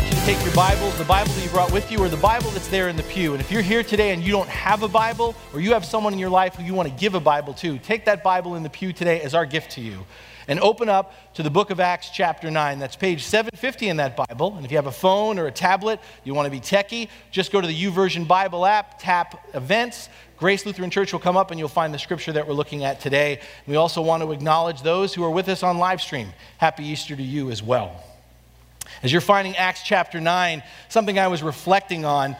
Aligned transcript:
Invite 0.00 0.14
you 0.14 0.20
to 0.20 0.26
take 0.26 0.44
your 0.44 0.54
Bibles, 0.54 0.96
the 0.96 1.04
Bible 1.04 1.30
that 1.32 1.44
you 1.44 1.50
brought 1.50 1.72
with 1.72 1.92
you, 1.92 1.98
or 1.98 2.08
the 2.08 2.16
Bible 2.16 2.50
that's 2.50 2.68
there 2.68 2.88
in 2.88 2.96
the 2.96 3.02
pew. 3.04 3.32
And 3.32 3.40
if 3.40 3.52
you're 3.52 3.60
here 3.60 3.82
today 3.82 4.12
and 4.12 4.22
you 4.22 4.32
don't 4.32 4.48
have 4.48 4.82
a 4.82 4.88
Bible, 4.88 5.34
or 5.52 5.60
you 5.60 5.72
have 5.72 5.84
someone 5.84 6.12
in 6.12 6.18
your 6.18 6.30
life 6.30 6.54
who 6.54 6.62
you 6.62 6.72
want 6.72 6.88
to 6.88 6.94
give 6.94 7.14
a 7.14 7.20
Bible 7.20 7.52
to, 7.54 7.78
take 7.78 8.06
that 8.06 8.22
Bible 8.22 8.54
in 8.54 8.62
the 8.62 8.70
pew 8.70 8.92
today 8.94 9.20
as 9.20 9.34
our 9.34 9.44
gift 9.44 9.72
to 9.72 9.80
you. 9.80 10.06
And 10.48 10.58
open 10.60 10.88
up 10.88 11.34
to 11.34 11.42
the 11.42 11.50
book 11.50 11.70
of 11.70 11.80
Acts, 11.80 12.08
chapter 12.10 12.50
9. 12.50 12.78
That's 12.78 12.96
page 12.96 13.24
750 13.24 13.88
in 13.88 13.98
that 13.98 14.16
Bible. 14.16 14.54
And 14.56 14.64
if 14.64 14.70
you 14.70 14.78
have 14.78 14.86
a 14.86 14.92
phone 14.92 15.38
or 15.38 15.46
a 15.46 15.52
tablet, 15.52 16.00
you 16.24 16.32
want 16.32 16.46
to 16.46 16.50
be 16.50 16.60
techie, 16.60 17.08
just 17.30 17.52
go 17.52 17.60
to 17.60 17.66
the 17.66 17.84
YouVersion 17.84 18.26
Bible 18.26 18.64
app, 18.64 18.98
tap 18.98 19.44
events. 19.54 20.08
Grace 20.38 20.64
Lutheran 20.64 20.90
Church 20.90 21.12
will 21.12 21.20
come 21.20 21.36
up 21.36 21.50
and 21.50 21.60
you'll 21.60 21.68
find 21.68 21.92
the 21.92 21.98
scripture 21.98 22.32
that 22.32 22.48
we're 22.48 22.54
looking 22.54 22.84
at 22.84 23.00
today. 23.00 23.40
We 23.66 23.76
also 23.76 24.00
want 24.00 24.22
to 24.22 24.32
acknowledge 24.32 24.82
those 24.82 25.12
who 25.12 25.22
are 25.24 25.30
with 25.30 25.48
us 25.48 25.62
on 25.62 25.76
live 25.76 26.00
stream. 26.00 26.32
Happy 26.56 26.84
Easter 26.86 27.14
to 27.14 27.22
you 27.22 27.50
as 27.50 27.62
well. 27.62 28.02
As 29.02 29.12
you're 29.12 29.20
finding 29.20 29.56
Acts 29.56 29.82
chapter 29.82 30.20
9, 30.20 30.62
something 30.88 31.18
I 31.18 31.28
was 31.28 31.42
reflecting 31.42 32.04
on. 32.04 32.36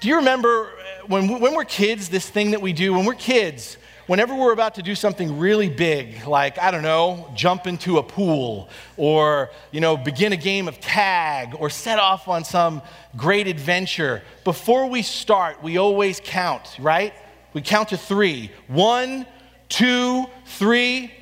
Do 0.00 0.08
you 0.08 0.16
remember 0.16 0.66
uh, 0.66 1.06
when, 1.06 1.40
when 1.40 1.54
we're 1.54 1.64
kids, 1.64 2.08
this 2.08 2.28
thing 2.28 2.52
that 2.52 2.62
we 2.62 2.72
do? 2.72 2.94
When 2.94 3.04
we're 3.04 3.14
kids, 3.14 3.78
whenever 4.06 4.34
we're 4.34 4.52
about 4.52 4.76
to 4.76 4.82
do 4.82 4.94
something 4.94 5.38
really 5.38 5.68
big, 5.68 6.26
like, 6.26 6.58
I 6.58 6.70
don't 6.70 6.82
know, 6.82 7.30
jump 7.34 7.66
into 7.66 7.98
a 7.98 8.02
pool, 8.02 8.68
or, 8.96 9.50
you 9.72 9.80
know, 9.80 9.96
begin 9.96 10.32
a 10.32 10.36
game 10.36 10.68
of 10.68 10.80
tag, 10.80 11.54
or 11.58 11.68
set 11.68 11.98
off 11.98 12.28
on 12.28 12.44
some 12.44 12.80
great 13.16 13.46
adventure, 13.48 14.22
before 14.44 14.88
we 14.88 15.02
start, 15.02 15.62
we 15.62 15.78
always 15.78 16.20
count, 16.24 16.76
right? 16.78 17.12
We 17.52 17.60
count 17.60 17.88
to 17.88 17.96
three. 17.96 18.50
One, 18.68 19.26
two, 19.68 20.26
three. 20.46 21.12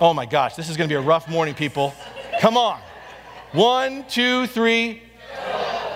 Oh 0.00 0.14
my 0.14 0.26
gosh, 0.26 0.56
this 0.56 0.68
is 0.68 0.76
going 0.76 0.88
to 0.88 0.92
be 0.92 0.96
a 0.96 1.00
rough 1.00 1.28
morning, 1.28 1.54
people. 1.54 1.94
Come 2.40 2.56
on. 2.56 2.80
One, 3.52 4.04
two, 4.08 4.46
three. 4.46 5.02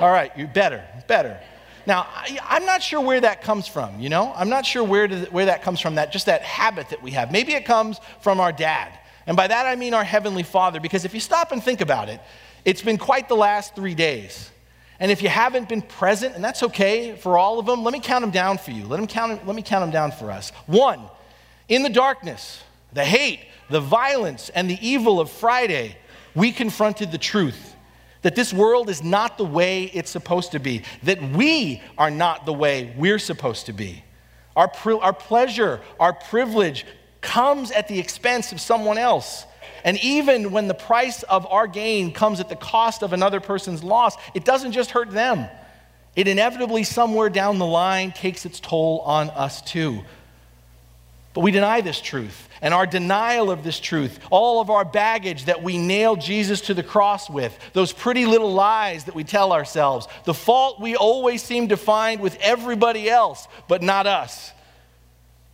All 0.00 0.10
right, 0.10 0.32
you're 0.36 0.48
better, 0.48 0.84
better. 1.06 1.38
Now, 1.86 2.06
I, 2.12 2.56
am 2.56 2.66
not 2.66 2.82
sure 2.82 3.00
where 3.00 3.20
that 3.20 3.42
comes 3.42 3.68
from, 3.68 4.00
you 4.00 4.08
know? 4.08 4.32
I'm 4.34 4.48
not 4.48 4.66
sure 4.66 4.82
where, 4.82 5.06
does, 5.06 5.30
where 5.30 5.46
that 5.46 5.62
comes 5.62 5.80
from, 5.80 5.96
that 5.96 6.10
just 6.10 6.26
that 6.26 6.42
habit 6.42 6.88
that 6.88 7.02
we 7.02 7.12
have. 7.12 7.30
Maybe 7.30 7.54
it 7.54 7.64
comes 7.64 8.00
from 8.20 8.40
our 8.40 8.50
dad. 8.50 8.98
And 9.26 9.36
by 9.36 9.46
that 9.46 9.66
I 9.66 9.76
mean 9.76 9.94
our 9.94 10.02
Heavenly 10.02 10.42
Father, 10.42 10.80
because 10.80 11.04
if 11.04 11.14
you 11.14 11.20
stop 11.20 11.52
and 11.52 11.62
think 11.62 11.80
about 11.80 12.08
it, 12.08 12.20
it's 12.64 12.82
been 12.82 12.98
quite 12.98 13.28
the 13.28 13.36
last 13.36 13.76
three 13.76 13.94
days. 13.94 14.50
And 14.98 15.10
if 15.10 15.22
you 15.22 15.28
haven't 15.28 15.68
been 15.68 15.82
present, 15.82 16.34
and 16.34 16.42
that's 16.42 16.62
okay 16.64 17.14
for 17.16 17.36
all 17.38 17.58
of 17.58 17.66
them, 17.66 17.84
let 17.84 17.92
me 17.92 18.00
count 18.00 18.22
them 18.22 18.30
down 18.30 18.58
for 18.58 18.70
you. 18.70 18.86
Let, 18.86 18.96
them 18.96 19.06
count, 19.06 19.46
let 19.46 19.54
me 19.54 19.62
count 19.62 19.82
them 19.82 19.90
down 19.90 20.12
for 20.12 20.30
us. 20.30 20.50
One, 20.66 21.02
in 21.68 21.82
the 21.82 21.90
darkness, 21.90 22.62
the 22.92 23.04
hate, 23.04 23.40
the 23.70 23.80
violence, 23.80 24.48
and 24.50 24.68
the 24.68 24.78
evil 24.86 25.20
of 25.20 25.30
Friday, 25.30 25.96
we 26.34 26.52
confronted 26.52 27.12
the 27.12 27.18
truth 27.18 27.74
that 28.22 28.34
this 28.34 28.54
world 28.54 28.88
is 28.88 29.02
not 29.02 29.36
the 29.36 29.44
way 29.44 29.84
it's 29.84 30.10
supposed 30.10 30.52
to 30.52 30.58
be, 30.58 30.82
that 31.02 31.22
we 31.22 31.82
are 31.98 32.10
not 32.10 32.46
the 32.46 32.52
way 32.54 32.94
we're 32.96 33.18
supposed 33.18 33.66
to 33.66 33.72
be. 33.72 34.02
Our, 34.56 34.72
our 35.02 35.12
pleasure, 35.12 35.80
our 36.00 36.14
privilege 36.14 36.86
comes 37.20 37.70
at 37.70 37.86
the 37.86 37.98
expense 37.98 38.50
of 38.50 38.60
someone 38.62 38.96
else. 38.96 39.44
And 39.84 40.02
even 40.02 40.52
when 40.52 40.68
the 40.68 40.74
price 40.74 41.22
of 41.24 41.46
our 41.46 41.66
gain 41.66 42.12
comes 42.12 42.40
at 42.40 42.48
the 42.48 42.56
cost 42.56 43.02
of 43.02 43.12
another 43.12 43.40
person's 43.40 43.84
loss, 43.84 44.16
it 44.32 44.46
doesn't 44.46 44.72
just 44.72 44.90
hurt 44.90 45.10
them. 45.10 45.46
It 46.16 46.26
inevitably, 46.26 46.84
somewhere 46.84 47.28
down 47.28 47.58
the 47.58 47.66
line, 47.66 48.12
takes 48.12 48.46
its 48.46 48.58
toll 48.58 49.00
on 49.00 49.28
us 49.30 49.60
too. 49.60 50.02
But 51.34 51.40
we 51.40 51.50
deny 51.50 51.80
this 51.80 52.00
truth. 52.00 52.48
And 52.62 52.72
our 52.72 52.86
denial 52.86 53.50
of 53.50 53.62
this 53.62 53.78
truth, 53.78 54.18
all 54.30 54.60
of 54.60 54.70
our 54.70 54.84
baggage 54.84 55.44
that 55.46 55.62
we 55.62 55.76
nail 55.76 56.16
Jesus 56.16 56.62
to 56.62 56.74
the 56.74 56.82
cross 56.82 57.28
with, 57.28 57.56
those 57.74 57.92
pretty 57.92 58.24
little 58.24 58.54
lies 58.54 59.04
that 59.04 59.14
we 59.14 59.24
tell 59.24 59.52
ourselves, 59.52 60.06
the 60.24 60.32
fault 60.32 60.80
we 60.80 60.96
always 60.96 61.42
seem 61.42 61.68
to 61.68 61.76
find 61.76 62.20
with 62.20 62.38
everybody 62.40 63.10
else, 63.10 63.46
but 63.68 63.82
not 63.82 64.06
us, 64.06 64.52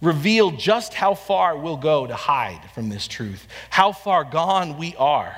reveal 0.00 0.50
just 0.52 0.94
how 0.94 1.14
far 1.14 1.56
we'll 1.56 1.76
go 1.76 2.06
to 2.06 2.14
hide 2.14 2.60
from 2.74 2.90
this 2.90 3.08
truth, 3.08 3.48
how 3.70 3.90
far 3.90 4.22
gone 4.22 4.78
we 4.78 4.94
are. 4.96 5.34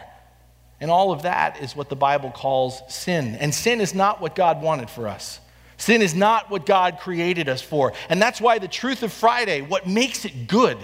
And 0.81 0.91
all 0.91 1.13
of 1.13 1.23
that 1.23 1.63
is 1.63 1.77
what 1.77 1.89
the 1.89 1.97
Bible 1.97 2.33
calls 2.33 2.83
sin. 2.89 3.37
And 3.37 3.55
sin 3.55 3.81
is 3.81 3.95
not 3.95 4.21
what 4.21 4.35
God 4.35 4.61
wanted 4.61 4.91
for 4.91 5.07
us. 5.07 5.39
Sin 5.83 6.01
is 6.01 6.15
not 6.15 6.49
what 6.49 6.65
God 6.65 7.01
created 7.01 7.49
us 7.49 7.61
for. 7.61 7.93
And 8.09 8.23
that's 8.23 8.41
why 8.41 8.61
the 8.61 8.69
truth 8.69 9.03
of 9.03 9.13
Friday, 9.13 9.63
what 9.63 9.85
makes 9.85 10.25
it 10.25 10.47
good, 10.47 10.79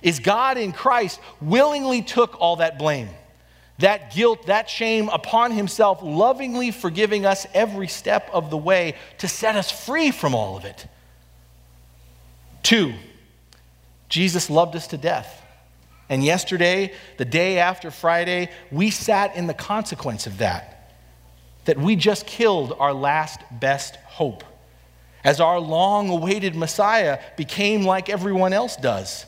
is 0.00 0.20
God 0.20 0.56
in 0.56 0.70
Christ 0.70 1.18
willingly 1.40 2.02
took 2.02 2.40
all 2.40 2.54
that 2.56 2.78
blame, 2.78 3.08
that 3.80 4.14
guilt, 4.14 4.46
that 4.46 4.70
shame 4.70 5.08
upon 5.08 5.50
himself, 5.50 6.04
lovingly 6.04 6.70
forgiving 6.70 7.26
us 7.26 7.48
every 7.52 7.88
step 7.88 8.30
of 8.32 8.48
the 8.48 8.56
way 8.56 8.94
to 9.18 9.26
set 9.26 9.56
us 9.56 9.72
free 9.72 10.12
from 10.12 10.36
all 10.36 10.56
of 10.56 10.64
it. 10.64 10.86
Two, 12.62 12.94
Jesus 14.08 14.48
loved 14.48 14.76
us 14.76 14.86
to 14.86 14.96
death. 14.96 15.42
And 16.08 16.22
yesterday, 16.22 16.92
the 17.16 17.24
day 17.24 17.58
after 17.58 17.90
Friday, 17.90 18.50
we 18.70 18.90
sat 18.90 19.34
in 19.34 19.48
the 19.48 19.52
consequence 19.52 20.28
of 20.28 20.38
that 20.38 20.77
that 21.64 21.78
we 21.78 21.96
just 21.96 22.26
killed 22.26 22.74
our 22.78 22.92
last 22.92 23.40
best 23.50 23.96
hope 23.96 24.44
as 25.24 25.40
our 25.40 25.58
long 25.58 26.08
awaited 26.08 26.54
Messiah 26.54 27.20
became 27.36 27.82
like 27.82 28.08
everyone 28.08 28.52
else 28.52 28.76
does 28.76 29.26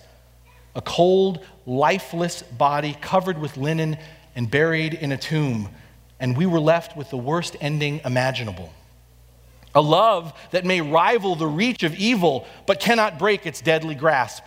a 0.74 0.80
cold, 0.80 1.44
lifeless 1.66 2.42
body 2.42 2.96
covered 3.00 3.36
with 3.36 3.56
linen 3.56 3.98
and 4.36 4.48
buried 4.48 4.94
in 4.94 5.10
a 5.10 5.16
tomb, 5.16 5.68
and 6.20 6.36
we 6.36 6.46
were 6.46 6.60
left 6.60 6.96
with 6.96 7.10
the 7.10 7.16
worst 7.16 7.56
ending 7.60 8.00
imaginable. 8.04 8.72
A 9.74 9.80
love 9.80 10.32
that 10.52 10.64
may 10.64 10.80
rival 10.80 11.34
the 11.34 11.46
reach 11.46 11.82
of 11.82 11.94
evil, 11.96 12.46
but 12.66 12.78
cannot 12.78 13.18
break 13.18 13.46
its 13.46 13.60
deadly 13.60 13.96
grasp. 13.96 14.44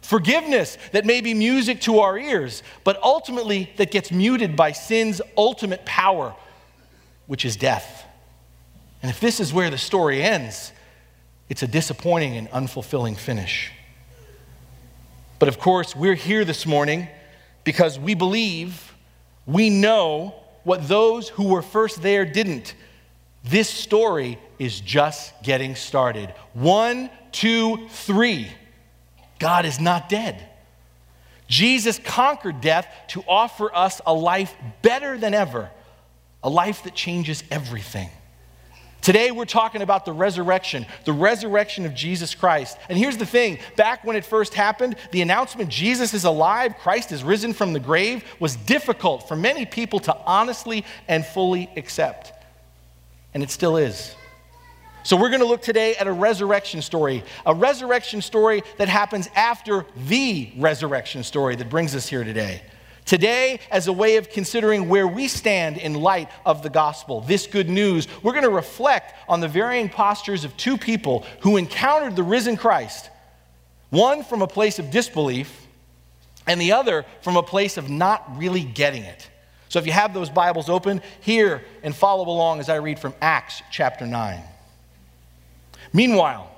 Forgiveness 0.00 0.78
that 0.92 1.04
may 1.04 1.20
be 1.20 1.34
music 1.34 1.82
to 1.82 1.98
our 1.98 2.18
ears, 2.18 2.62
but 2.82 2.98
ultimately 3.02 3.70
that 3.76 3.90
gets 3.90 4.10
muted 4.10 4.56
by 4.56 4.72
sin's 4.72 5.20
ultimate 5.36 5.84
power 5.84 6.34
which 7.28 7.44
is 7.44 7.54
death. 7.54 8.04
And 9.00 9.10
if 9.10 9.20
this 9.20 9.38
is 9.38 9.52
where 9.52 9.70
the 9.70 9.78
story 9.78 10.20
ends, 10.20 10.72
it's 11.48 11.62
a 11.62 11.68
disappointing 11.68 12.36
and 12.36 12.50
unfulfilling 12.50 13.16
finish. 13.16 13.70
But 15.38 15.48
of 15.48 15.60
course, 15.60 15.94
we're 15.94 16.14
here 16.14 16.44
this 16.44 16.66
morning 16.66 17.06
because 17.62 17.98
we 17.98 18.14
believe, 18.14 18.92
we 19.46 19.70
know 19.70 20.34
what 20.64 20.88
those 20.88 21.28
who 21.28 21.48
were 21.48 21.62
first 21.62 22.02
there 22.02 22.24
didn't. 22.24 22.74
This 23.44 23.68
story 23.68 24.38
is 24.58 24.80
just 24.80 25.32
getting 25.42 25.76
started. 25.76 26.34
One, 26.54 27.08
two, 27.30 27.88
three. 27.90 28.48
God 29.38 29.64
is 29.64 29.78
not 29.78 30.08
dead. 30.08 30.48
Jesus 31.46 31.98
conquered 31.98 32.60
death 32.60 32.92
to 33.08 33.22
offer 33.28 33.74
us 33.74 34.00
a 34.04 34.12
life 34.12 34.54
better 34.82 35.16
than 35.16 35.34
ever 35.34 35.70
a 36.42 36.48
life 36.48 36.84
that 36.84 36.94
changes 36.94 37.42
everything. 37.50 38.10
Today, 39.00 39.30
we're 39.30 39.44
talking 39.44 39.80
about 39.80 40.04
the 40.04 40.12
resurrection, 40.12 40.84
the 41.04 41.12
resurrection 41.12 41.86
of 41.86 41.94
Jesus 41.94 42.34
Christ. 42.34 42.76
And 42.88 42.98
here's 42.98 43.16
the 43.16 43.24
thing 43.24 43.58
back 43.76 44.04
when 44.04 44.16
it 44.16 44.24
first 44.24 44.54
happened, 44.54 44.96
the 45.12 45.22
announcement 45.22 45.70
Jesus 45.70 46.14
is 46.14 46.24
alive, 46.24 46.74
Christ 46.78 47.12
is 47.12 47.22
risen 47.22 47.52
from 47.52 47.72
the 47.72 47.80
grave, 47.80 48.24
was 48.40 48.56
difficult 48.56 49.28
for 49.28 49.36
many 49.36 49.64
people 49.64 50.00
to 50.00 50.16
honestly 50.26 50.84
and 51.06 51.24
fully 51.24 51.70
accept. 51.76 52.32
And 53.34 53.42
it 53.42 53.50
still 53.50 53.76
is. 53.76 54.14
So, 55.04 55.16
we're 55.16 55.30
going 55.30 55.40
to 55.40 55.46
look 55.46 55.62
today 55.62 55.94
at 55.94 56.06
a 56.06 56.12
resurrection 56.12 56.82
story, 56.82 57.22
a 57.46 57.54
resurrection 57.54 58.20
story 58.20 58.62
that 58.78 58.88
happens 58.88 59.28
after 59.34 59.86
the 60.08 60.52
resurrection 60.58 61.22
story 61.22 61.54
that 61.56 61.70
brings 61.70 61.94
us 61.94 62.08
here 62.08 62.24
today. 62.24 62.62
Today, 63.08 63.60
as 63.70 63.86
a 63.86 63.92
way 63.92 64.16
of 64.16 64.28
considering 64.28 64.90
where 64.90 65.08
we 65.08 65.28
stand 65.28 65.78
in 65.78 65.94
light 65.94 66.28
of 66.44 66.62
the 66.62 66.68
gospel, 66.68 67.22
this 67.22 67.46
good 67.46 67.70
news, 67.70 68.06
we're 68.22 68.32
going 68.32 68.44
to 68.44 68.50
reflect 68.50 69.14
on 69.30 69.40
the 69.40 69.48
varying 69.48 69.88
postures 69.88 70.44
of 70.44 70.54
two 70.58 70.76
people 70.76 71.24
who 71.40 71.56
encountered 71.56 72.16
the 72.16 72.22
risen 72.22 72.54
Christ. 72.54 73.08
One 73.88 74.22
from 74.22 74.42
a 74.42 74.46
place 74.46 74.78
of 74.78 74.90
disbelief, 74.90 75.66
and 76.46 76.60
the 76.60 76.72
other 76.72 77.06
from 77.22 77.38
a 77.38 77.42
place 77.42 77.78
of 77.78 77.88
not 77.88 78.36
really 78.36 78.62
getting 78.62 79.04
it. 79.04 79.30
So 79.70 79.78
if 79.78 79.86
you 79.86 79.92
have 79.92 80.12
those 80.12 80.28
Bibles 80.28 80.68
open, 80.68 81.00
hear 81.20 81.64
and 81.82 81.96
follow 81.96 82.28
along 82.28 82.60
as 82.60 82.68
I 82.68 82.76
read 82.76 82.98
from 82.98 83.14
Acts 83.22 83.62
chapter 83.70 84.06
9. 84.06 84.38
Meanwhile, 85.94 86.57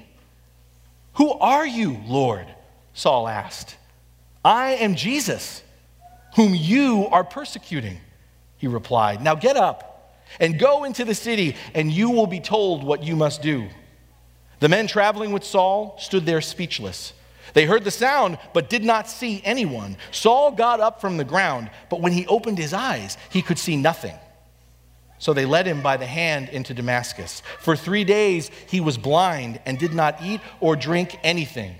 Who 1.13 1.31
are 1.31 1.65
you, 1.65 1.99
Lord? 2.05 2.45
Saul 2.93 3.27
asked. 3.27 3.77
I 4.43 4.71
am 4.71 4.95
Jesus, 4.95 5.63
whom 6.35 6.55
you 6.55 7.07
are 7.11 7.23
persecuting, 7.23 7.97
he 8.57 8.67
replied. 8.67 9.21
Now 9.21 9.35
get 9.35 9.55
up 9.55 10.17
and 10.39 10.57
go 10.57 10.83
into 10.83 11.05
the 11.05 11.15
city, 11.15 11.55
and 11.73 11.91
you 11.91 12.09
will 12.09 12.27
be 12.27 12.39
told 12.39 12.83
what 12.83 13.03
you 13.03 13.15
must 13.15 13.41
do. 13.41 13.67
The 14.59 14.69
men 14.69 14.87
traveling 14.87 15.31
with 15.31 15.43
Saul 15.43 15.95
stood 15.99 16.25
there 16.25 16.41
speechless. 16.41 17.13
They 17.53 17.65
heard 17.65 17.83
the 17.83 17.91
sound, 17.91 18.37
but 18.53 18.69
did 18.69 18.83
not 18.83 19.09
see 19.09 19.41
anyone. 19.43 19.97
Saul 20.11 20.51
got 20.51 20.79
up 20.79 21.01
from 21.01 21.17
the 21.17 21.23
ground, 21.23 21.69
but 21.89 22.01
when 22.01 22.13
he 22.13 22.25
opened 22.27 22.57
his 22.57 22.73
eyes, 22.73 23.17
he 23.29 23.41
could 23.41 23.59
see 23.59 23.75
nothing. 23.75 24.15
So 25.21 25.33
they 25.33 25.45
led 25.45 25.65
him 25.65 25.81
by 25.81 25.95
the 25.95 26.05
hand 26.05 26.49
into 26.49 26.73
Damascus. 26.73 27.41
For 27.59 27.77
three 27.77 28.03
days 28.03 28.51
he 28.67 28.81
was 28.81 28.97
blind 28.97 29.61
and 29.65 29.79
did 29.79 29.93
not 29.93 30.21
eat 30.21 30.41
or 30.59 30.75
drink 30.75 31.17
anything. 31.23 31.75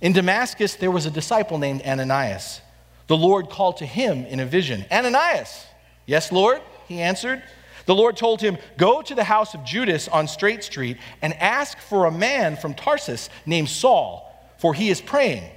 In 0.00 0.12
Damascus, 0.12 0.74
there 0.74 0.90
was 0.90 1.06
a 1.06 1.10
disciple 1.10 1.58
named 1.58 1.82
Ananias. 1.82 2.60
The 3.06 3.16
Lord 3.16 3.48
called 3.48 3.76
to 3.76 3.86
him 3.86 4.26
in 4.26 4.40
a 4.40 4.46
vision 4.46 4.84
Ananias! 4.90 5.66
Yes, 6.06 6.32
Lord, 6.32 6.60
he 6.88 7.00
answered. 7.00 7.44
The 7.86 7.94
Lord 7.94 8.16
told 8.16 8.40
him, 8.40 8.58
Go 8.76 9.02
to 9.02 9.14
the 9.14 9.24
house 9.24 9.54
of 9.54 9.64
Judas 9.64 10.08
on 10.08 10.26
Straight 10.26 10.64
Street 10.64 10.96
and 11.22 11.34
ask 11.34 11.78
for 11.78 12.06
a 12.06 12.10
man 12.10 12.56
from 12.56 12.74
Tarsus 12.74 13.30
named 13.46 13.68
Saul 13.68 14.26
for 14.60 14.74
he 14.74 14.90
is 14.90 15.00
praying. 15.00 15.50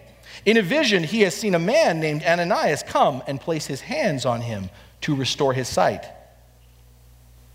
In 0.46 0.56
a 0.58 0.62
vision, 0.62 1.04
he 1.04 1.22
has 1.22 1.36
seen 1.36 1.56
a 1.56 1.60
man 1.60 2.00
named 2.00 2.24
Ananias 2.24 2.84
come 2.84 3.22
and 3.28 3.40
place 3.40 3.66
his 3.66 3.82
hands 3.82 4.26
on 4.26 4.40
him 4.40 4.70
to 5.02 5.14
restore 5.14 5.54
his 5.54 5.68
sight. 5.68 6.06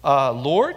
Uh, 0.02 0.32
Lord, 0.32 0.76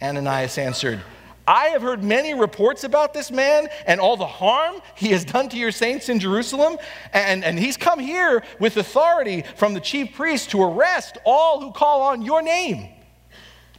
Ananias 0.00 0.58
answered, 0.58 1.00
I 1.48 1.66
have 1.66 1.82
heard 1.82 2.02
many 2.02 2.34
reports 2.34 2.82
about 2.82 3.14
this 3.14 3.30
man 3.30 3.68
and 3.86 4.00
all 4.00 4.16
the 4.16 4.26
harm 4.26 4.76
he 4.96 5.08
has 5.08 5.24
done 5.24 5.48
to 5.50 5.56
your 5.56 5.70
saints 5.70 6.08
in 6.08 6.18
Jerusalem. 6.18 6.76
And, 7.12 7.44
and 7.44 7.58
he's 7.58 7.76
come 7.76 8.00
here 8.00 8.42
with 8.58 8.76
authority 8.76 9.44
from 9.56 9.74
the 9.74 9.80
chief 9.80 10.14
priest 10.14 10.50
to 10.50 10.62
arrest 10.62 11.18
all 11.24 11.60
who 11.60 11.70
call 11.70 12.02
on 12.02 12.22
your 12.22 12.42
name. 12.42 12.88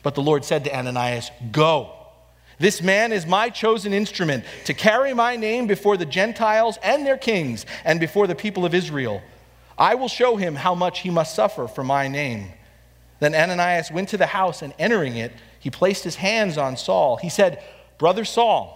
But 0.01 0.15
the 0.15 0.21
Lord 0.21 0.45
said 0.45 0.63
to 0.63 0.75
Ananias, 0.75 1.29
Go. 1.51 1.93
This 2.59 2.81
man 2.81 3.11
is 3.11 3.27
my 3.27 3.49
chosen 3.49 3.93
instrument 3.93 4.43
to 4.65 4.73
carry 4.73 5.13
my 5.13 5.35
name 5.35 5.67
before 5.67 5.97
the 5.97 6.05
Gentiles 6.05 6.79
and 6.81 7.05
their 7.05 7.17
kings 7.17 7.65
and 7.83 7.99
before 7.99 8.25
the 8.25 8.33
people 8.33 8.65
of 8.65 8.73
Israel. 8.73 9.21
I 9.77 9.95
will 9.95 10.07
show 10.07 10.37
him 10.37 10.55
how 10.55 10.73
much 10.73 11.01
he 11.01 11.09
must 11.11 11.35
suffer 11.35 11.67
for 11.67 11.83
my 11.83 12.07
name. 12.07 12.51
Then 13.19 13.33
Ananias 13.33 13.91
went 13.91 14.09
to 14.09 14.17
the 14.17 14.27
house, 14.27 14.61
and 14.61 14.73
entering 14.77 15.15
it, 15.17 15.31
he 15.59 15.69
placed 15.69 16.03
his 16.03 16.15
hands 16.15 16.57
on 16.57 16.77
Saul. 16.77 17.17
He 17.17 17.29
said, 17.29 17.63
Brother 17.97 18.25
Saul, 18.25 18.73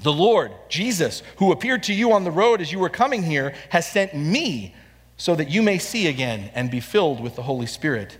the 0.00 0.12
Lord, 0.12 0.52
Jesus, 0.68 1.22
who 1.36 1.52
appeared 1.52 1.82
to 1.84 1.94
you 1.94 2.12
on 2.12 2.24
the 2.24 2.30
road 2.30 2.60
as 2.60 2.70
you 2.70 2.78
were 2.78 2.88
coming 2.88 3.22
here, 3.22 3.54
has 3.70 3.86
sent 3.86 4.14
me 4.14 4.74
so 5.16 5.34
that 5.34 5.48
you 5.48 5.62
may 5.62 5.78
see 5.78 6.06
again 6.06 6.50
and 6.54 6.70
be 6.70 6.80
filled 6.80 7.20
with 7.20 7.34
the 7.34 7.42
Holy 7.42 7.66
Spirit. 7.66 8.18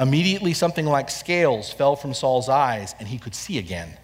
Immediately, 0.00 0.54
something 0.54 0.86
like 0.86 1.10
scales 1.10 1.72
fell 1.72 1.94
from 1.94 2.14
Saul's 2.14 2.48
eyes, 2.48 2.94
and 2.98 3.06
he 3.06 3.18
could 3.18 3.34
see 3.34 3.58
again. 3.58 3.96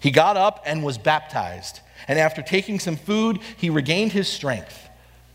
He 0.00 0.10
got 0.10 0.36
up 0.36 0.62
and 0.66 0.82
was 0.82 0.98
baptized. 0.98 1.80
And 2.08 2.18
after 2.18 2.42
taking 2.42 2.78
some 2.78 2.96
food, 2.96 3.38
he 3.56 3.70
regained 3.70 4.12
his 4.12 4.28
strength. 4.28 4.88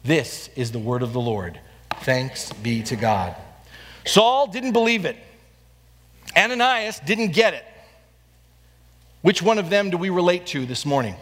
This 0.04 0.50
is 0.56 0.72
the 0.72 0.80
word 0.80 1.04
of 1.04 1.14
the 1.14 1.22
Lord. 1.22 1.60
Thanks 2.02 2.52
be 2.52 2.82
to 2.84 2.96
God. 2.96 3.36
Saul 4.06 4.48
didn't 4.48 4.74
believe 4.74 5.06
it, 5.06 5.18
Ananias 6.36 7.00
didn't 7.00 7.34
get 7.34 7.54
it. 7.54 7.66
Which 9.22 9.42
one 9.42 9.60
of 9.60 9.70
them 9.70 9.92
do 9.92 9.98
we 9.98 10.10
relate 10.10 10.48
to 10.48 10.66
this 10.66 10.86
morning? 10.86 11.16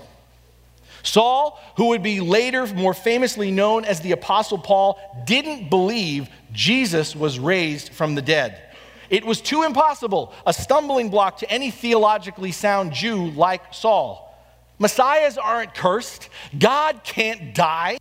Saul, 1.03 1.59
who 1.77 1.87
would 1.87 2.03
be 2.03 2.19
later 2.19 2.65
more 2.67 2.93
famously 2.93 3.51
known 3.51 3.85
as 3.85 4.01
the 4.01 4.11
Apostle 4.11 4.57
Paul, 4.57 4.99
didn't 5.25 5.69
believe 5.69 6.29
Jesus 6.51 7.15
was 7.15 7.39
raised 7.39 7.93
from 7.93 8.15
the 8.15 8.21
dead. 8.21 8.61
It 9.09 9.25
was 9.25 9.41
too 9.41 9.63
impossible, 9.63 10.33
a 10.45 10.53
stumbling 10.53 11.09
block 11.09 11.37
to 11.39 11.49
any 11.49 11.71
theologically 11.71 12.51
sound 12.51 12.93
Jew 12.93 13.31
like 13.31 13.73
Saul. 13.73 14.25
Messiahs 14.77 15.37
aren't 15.37 15.73
cursed, 15.73 16.29
God 16.57 17.03
can't 17.03 17.53
die. 17.53 17.97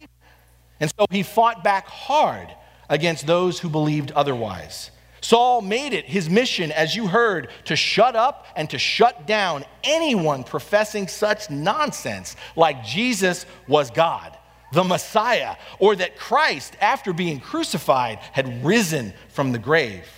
And 0.80 0.92
so 0.96 1.06
he 1.10 1.22
fought 1.22 1.64
back 1.64 1.86
hard 1.86 2.48
against 2.88 3.26
those 3.26 3.58
who 3.58 3.68
believed 3.68 4.12
otherwise. 4.12 4.90
Saul 5.20 5.60
made 5.62 5.92
it 5.92 6.04
his 6.04 6.30
mission, 6.30 6.70
as 6.72 6.94
you 6.94 7.08
heard, 7.08 7.48
to 7.64 7.76
shut 7.76 8.14
up 8.14 8.46
and 8.56 8.70
to 8.70 8.78
shut 8.78 9.26
down 9.26 9.64
anyone 9.82 10.44
professing 10.44 11.08
such 11.08 11.50
nonsense 11.50 12.36
like 12.56 12.84
Jesus 12.84 13.44
was 13.66 13.90
God, 13.90 14.36
the 14.72 14.84
Messiah, 14.84 15.56
or 15.80 15.96
that 15.96 16.16
Christ, 16.16 16.76
after 16.80 17.12
being 17.12 17.40
crucified, 17.40 18.18
had 18.32 18.64
risen 18.64 19.12
from 19.28 19.52
the 19.52 19.58
grave. 19.58 20.08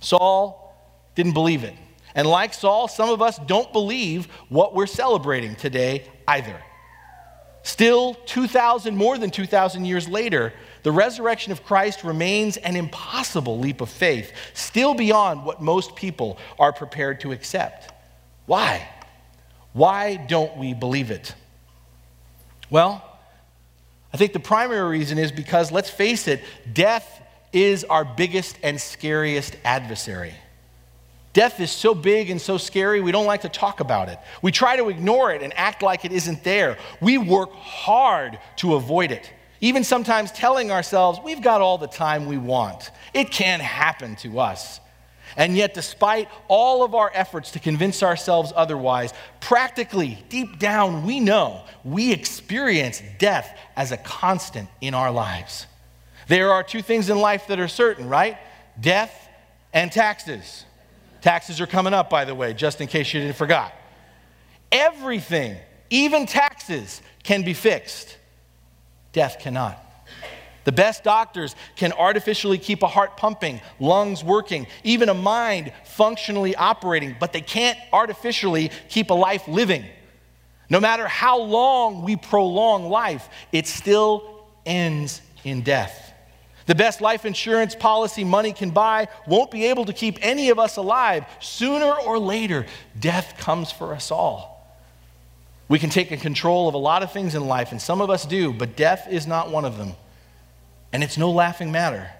Saul 0.00 0.74
didn't 1.14 1.34
believe 1.34 1.64
it. 1.64 1.74
And 2.14 2.26
like 2.26 2.54
Saul, 2.54 2.88
some 2.88 3.10
of 3.10 3.22
us 3.22 3.38
don't 3.46 3.72
believe 3.72 4.26
what 4.48 4.74
we're 4.74 4.86
celebrating 4.86 5.54
today 5.54 6.04
either. 6.26 6.60
Still, 7.62 8.14
2,000, 8.26 8.96
more 8.96 9.18
than 9.18 9.30
2,000 9.30 9.84
years 9.84 10.08
later, 10.08 10.52
the 10.86 10.92
resurrection 10.92 11.50
of 11.50 11.64
Christ 11.64 12.04
remains 12.04 12.58
an 12.58 12.76
impossible 12.76 13.58
leap 13.58 13.80
of 13.80 13.88
faith, 13.88 14.30
still 14.54 14.94
beyond 14.94 15.44
what 15.44 15.60
most 15.60 15.96
people 15.96 16.38
are 16.60 16.72
prepared 16.72 17.18
to 17.22 17.32
accept. 17.32 17.92
Why? 18.46 18.88
Why 19.72 20.14
don't 20.14 20.56
we 20.56 20.74
believe 20.74 21.10
it? 21.10 21.34
Well, 22.70 23.04
I 24.14 24.16
think 24.16 24.32
the 24.32 24.38
primary 24.38 24.88
reason 24.88 25.18
is 25.18 25.32
because, 25.32 25.72
let's 25.72 25.90
face 25.90 26.28
it, 26.28 26.44
death 26.72 27.20
is 27.52 27.82
our 27.82 28.04
biggest 28.04 28.56
and 28.62 28.80
scariest 28.80 29.56
adversary. 29.64 30.34
Death 31.32 31.58
is 31.58 31.72
so 31.72 31.96
big 31.96 32.30
and 32.30 32.40
so 32.40 32.58
scary, 32.58 33.00
we 33.00 33.10
don't 33.10 33.26
like 33.26 33.40
to 33.40 33.48
talk 33.48 33.80
about 33.80 34.08
it. 34.08 34.20
We 34.40 34.52
try 34.52 34.76
to 34.76 34.88
ignore 34.88 35.32
it 35.32 35.42
and 35.42 35.52
act 35.58 35.82
like 35.82 36.04
it 36.04 36.12
isn't 36.12 36.44
there. 36.44 36.78
We 37.00 37.18
work 37.18 37.50
hard 37.54 38.38
to 38.58 38.76
avoid 38.76 39.10
it, 39.10 39.32
even 39.60 39.84
sometimes 39.84 40.32
telling 40.32 40.70
ourselves, 40.70 41.18
we've 41.22 41.42
got 41.42 41.60
all 41.60 41.78
the 41.78 41.86
time 41.86 42.26
we 42.26 42.38
want. 42.38 42.90
It 43.14 43.30
can't 43.30 43.62
happen 43.62 44.16
to 44.16 44.40
us. 44.40 44.80
And 45.36 45.56
yet, 45.56 45.74
despite 45.74 46.28
all 46.48 46.82
of 46.82 46.94
our 46.94 47.10
efforts 47.12 47.50
to 47.52 47.58
convince 47.58 48.02
ourselves 48.02 48.52
otherwise, 48.56 49.12
practically, 49.40 50.22
deep 50.28 50.58
down, 50.58 51.04
we 51.04 51.20
know 51.20 51.62
we 51.84 52.12
experience 52.12 53.02
death 53.18 53.56
as 53.76 53.92
a 53.92 53.96
constant 53.98 54.68
in 54.80 54.94
our 54.94 55.10
lives. 55.10 55.66
There 56.28 56.52
are 56.52 56.62
two 56.62 56.82
things 56.82 57.10
in 57.10 57.18
life 57.18 57.48
that 57.48 57.60
are 57.60 57.68
certain, 57.68 58.08
right? 58.08 58.38
Death 58.80 59.28
and 59.72 59.92
taxes. 59.92 60.64
Taxes 61.20 61.60
are 61.60 61.66
coming 61.66 61.92
up, 61.92 62.08
by 62.08 62.24
the 62.24 62.34
way, 62.34 62.54
just 62.54 62.80
in 62.80 62.86
case 62.86 63.12
you 63.12 63.20
didn't 63.20 63.36
forgot. 63.36 63.72
Everything, 64.72 65.56
even 65.90 66.26
taxes, 66.26 67.02
can 67.22 67.42
be 67.42 67.52
fixed. 67.52 68.16
Death 69.16 69.38
cannot. 69.38 69.82
The 70.64 70.72
best 70.72 71.02
doctors 71.02 71.56
can 71.74 71.92
artificially 71.94 72.58
keep 72.58 72.82
a 72.82 72.86
heart 72.86 73.16
pumping, 73.16 73.62
lungs 73.80 74.22
working, 74.22 74.66
even 74.84 75.08
a 75.08 75.14
mind 75.14 75.72
functionally 75.84 76.54
operating, 76.54 77.16
but 77.18 77.32
they 77.32 77.40
can't 77.40 77.78
artificially 77.94 78.70
keep 78.90 79.08
a 79.08 79.14
life 79.14 79.48
living. 79.48 79.86
No 80.68 80.80
matter 80.80 81.08
how 81.08 81.40
long 81.40 82.02
we 82.02 82.16
prolong 82.16 82.90
life, 82.90 83.30
it 83.52 83.66
still 83.66 84.44
ends 84.66 85.22
in 85.44 85.62
death. 85.62 86.12
The 86.66 86.74
best 86.74 87.00
life 87.00 87.24
insurance 87.24 87.74
policy 87.74 88.22
money 88.22 88.52
can 88.52 88.68
buy 88.68 89.08
won't 89.26 89.50
be 89.50 89.64
able 89.64 89.86
to 89.86 89.94
keep 89.94 90.18
any 90.20 90.50
of 90.50 90.58
us 90.58 90.76
alive. 90.76 91.24
Sooner 91.40 91.90
or 91.90 92.18
later, 92.18 92.66
death 93.00 93.38
comes 93.38 93.72
for 93.72 93.94
us 93.94 94.10
all. 94.10 94.55
We 95.68 95.78
can 95.78 95.90
take 95.90 96.08
control 96.20 96.68
of 96.68 96.74
a 96.74 96.78
lot 96.78 97.02
of 97.02 97.12
things 97.12 97.34
in 97.34 97.46
life, 97.46 97.72
and 97.72 97.82
some 97.82 98.00
of 98.00 98.10
us 98.10 98.24
do, 98.24 98.52
but 98.52 98.76
death 98.76 99.08
is 99.10 99.26
not 99.26 99.50
one 99.50 99.64
of 99.64 99.78
them. 99.78 99.94
And 100.92 101.02
it's 101.02 101.18
no 101.18 101.30
laughing 101.30 101.72
matter. 101.72 102.10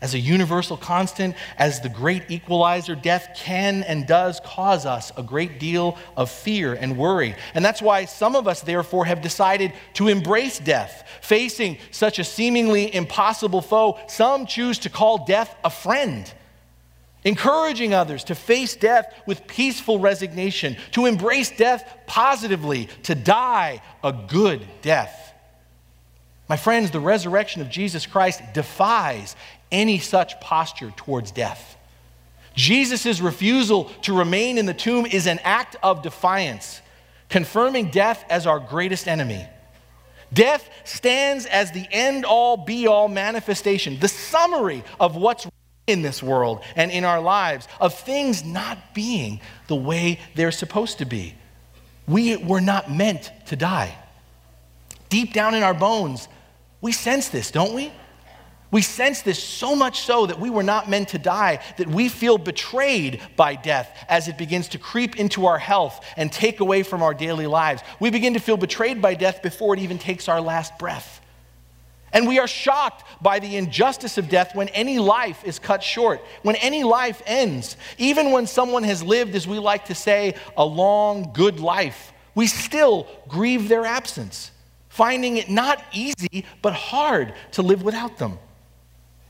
As 0.00 0.14
a 0.14 0.18
universal 0.18 0.76
constant, 0.76 1.36
as 1.56 1.80
the 1.80 1.88
great 1.88 2.30
equalizer, 2.30 2.94
death 2.94 3.30
can 3.34 3.82
and 3.82 4.06
does 4.06 4.40
cause 4.40 4.84
us 4.84 5.10
a 5.16 5.22
great 5.22 5.58
deal 5.58 5.96
of 6.16 6.30
fear 6.30 6.74
and 6.74 6.98
worry. 6.98 7.34
And 7.54 7.64
that's 7.64 7.80
why 7.80 8.04
some 8.04 8.36
of 8.36 8.46
us, 8.46 8.60
therefore, 8.60 9.06
have 9.06 9.22
decided 9.22 9.72
to 9.94 10.08
embrace 10.08 10.58
death. 10.58 11.08
Facing 11.22 11.78
such 11.90 12.18
a 12.18 12.24
seemingly 12.24 12.94
impossible 12.94 13.62
foe, 13.62 13.98
some 14.06 14.46
choose 14.46 14.78
to 14.80 14.90
call 14.90 15.24
death 15.24 15.54
a 15.64 15.70
friend 15.70 16.30
encouraging 17.26 17.92
others 17.92 18.22
to 18.22 18.36
face 18.36 18.76
death 18.76 19.12
with 19.26 19.48
peaceful 19.48 19.98
resignation, 19.98 20.76
to 20.92 21.06
embrace 21.06 21.50
death 21.50 21.84
positively, 22.06 22.88
to 23.02 23.16
die 23.16 23.82
a 24.04 24.12
good 24.12 24.64
death. 24.80 25.34
My 26.48 26.56
friends, 26.56 26.92
the 26.92 27.00
resurrection 27.00 27.60
of 27.60 27.68
Jesus 27.68 28.06
Christ 28.06 28.40
defies 28.54 29.34
any 29.72 29.98
such 29.98 30.40
posture 30.40 30.92
towards 30.96 31.32
death. 31.32 31.76
Jesus' 32.54 33.20
refusal 33.20 33.86
to 34.02 34.16
remain 34.16 34.56
in 34.56 34.66
the 34.66 34.72
tomb 34.72 35.04
is 35.04 35.26
an 35.26 35.40
act 35.42 35.74
of 35.82 36.02
defiance, 36.02 36.80
confirming 37.28 37.90
death 37.90 38.24
as 38.30 38.46
our 38.46 38.60
greatest 38.60 39.08
enemy. 39.08 39.44
Death 40.32 40.70
stands 40.84 41.44
as 41.46 41.72
the 41.72 41.88
end 41.90 42.24
all 42.24 42.56
be 42.56 42.86
all 42.86 43.08
manifestation, 43.08 43.98
the 43.98 44.06
summary 44.06 44.84
of 45.00 45.16
what's 45.16 45.48
in 45.86 46.02
this 46.02 46.22
world 46.22 46.62
and 46.74 46.90
in 46.90 47.04
our 47.04 47.20
lives 47.20 47.68
of 47.80 47.94
things 47.94 48.44
not 48.44 48.94
being 48.94 49.40
the 49.68 49.76
way 49.76 50.18
they're 50.34 50.52
supposed 50.52 50.98
to 50.98 51.04
be. 51.04 51.34
We 52.08 52.36
were 52.36 52.60
not 52.60 52.90
meant 52.90 53.30
to 53.46 53.56
die. 53.56 53.96
Deep 55.08 55.32
down 55.32 55.54
in 55.54 55.62
our 55.62 55.74
bones, 55.74 56.28
we 56.80 56.92
sense 56.92 57.28
this, 57.28 57.50
don't 57.50 57.74
we? 57.74 57.92
We 58.72 58.82
sense 58.82 59.22
this 59.22 59.42
so 59.42 59.76
much 59.76 60.00
so 60.00 60.26
that 60.26 60.40
we 60.40 60.50
were 60.50 60.62
not 60.62 60.90
meant 60.90 61.08
to 61.08 61.18
die, 61.18 61.62
that 61.78 61.86
we 61.86 62.08
feel 62.08 62.36
betrayed 62.36 63.20
by 63.36 63.54
death 63.54 64.04
as 64.08 64.26
it 64.26 64.36
begins 64.36 64.68
to 64.68 64.78
creep 64.78 65.16
into 65.16 65.46
our 65.46 65.58
health 65.58 66.04
and 66.16 66.32
take 66.32 66.60
away 66.60 66.82
from 66.82 67.02
our 67.02 67.14
daily 67.14 67.46
lives. 67.46 67.82
We 68.00 68.10
begin 68.10 68.34
to 68.34 68.40
feel 68.40 68.56
betrayed 68.56 69.00
by 69.00 69.14
death 69.14 69.40
before 69.40 69.74
it 69.74 69.80
even 69.80 69.98
takes 69.98 70.28
our 70.28 70.40
last 70.40 70.78
breath. 70.78 71.15
And 72.12 72.26
we 72.26 72.38
are 72.38 72.48
shocked 72.48 73.04
by 73.22 73.38
the 73.38 73.56
injustice 73.56 74.16
of 74.16 74.28
death 74.28 74.54
when 74.54 74.68
any 74.68 74.98
life 74.98 75.44
is 75.44 75.58
cut 75.58 75.82
short, 75.82 76.20
when 76.42 76.56
any 76.56 76.84
life 76.84 77.20
ends. 77.26 77.76
Even 77.98 78.30
when 78.30 78.46
someone 78.46 78.84
has 78.84 79.02
lived, 79.02 79.34
as 79.34 79.46
we 79.46 79.58
like 79.58 79.86
to 79.86 79.94
say, 79.94 80.34
a 80.56 80.64
long, 80.64 81.32
good 81.32 81.60
life, 81.60 82.12
we 82.34 82.46
still 82.46 83.06
grieve 83.28 83.68
their 83.68 83.84
absence, 83.84 84.50
finding 84.88 85.36
it 85.36 85.50
not 85.50 85.82
easy, 85.92 86.44
but 86.62 86.74
hard 86.74 87.34
to 87.52 87.62
live 87.62 87.82
without 87.82 88.18
them. 88.18 88.38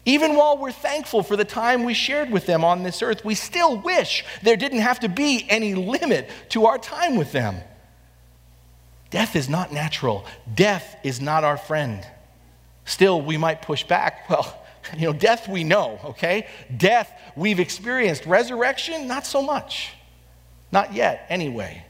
Even 0.05 0.37
while 0.37 0.57
we're 0.57 0.71
thankful 0.71 1.25
for 1.25 1.37
the 1.37 1.45
time 1.45 1.83
we 1.83 1.93
shared 1.93 2.31
with 2.31 2.47
them 2.47 2.65
on 2.65 2.85
this 2.85 3.03
earth, 3.03 3.25
we 3.25 3.35
still 3.35 3.77
wish 3.79 4.25
there 4.43 4.57
didn't 4.57 4.79
have 4.79 5.01
to 5.01 5.09
be 5.09 5.45
any 5.49 5.75
limit 5.75 6.31
to 6.51 6.67
our 6.67 6.79
time 6.79 7.17
with 7.17 7.33
them. 7.33 7.57
Death 9.11 9.35
is 9.35 9.49
not 9.49 9.73
natural, 9.73 10.25
death 10.55 10.97
is 11.03 11.21
not 11.21 11.43
our 11.43 11.57
friend. 11.57 12.07
Still, 12.87 13.21
we 13.21 13.37
might 13.37 13.61
push 13.63 13.85
back. 13.85 14.31
Well, 14.31 14.63
you 14.97 15.07
know, 15.07 15.13
death 15.13 15.49
we 15.49 15.65
know, 15.65 15.99
okay? 16.05 16.47
Death 16.77 17.13
we've 17.35 17.59
experienced. 17.59 18.25
Resurrection, 18.25 19.09
not 19.09 19.27
so 19.27 19.43
much. 19.43 19.95
Not 20.71 20.95
yet, 20.95 21.27
anyway. 21.29 21.85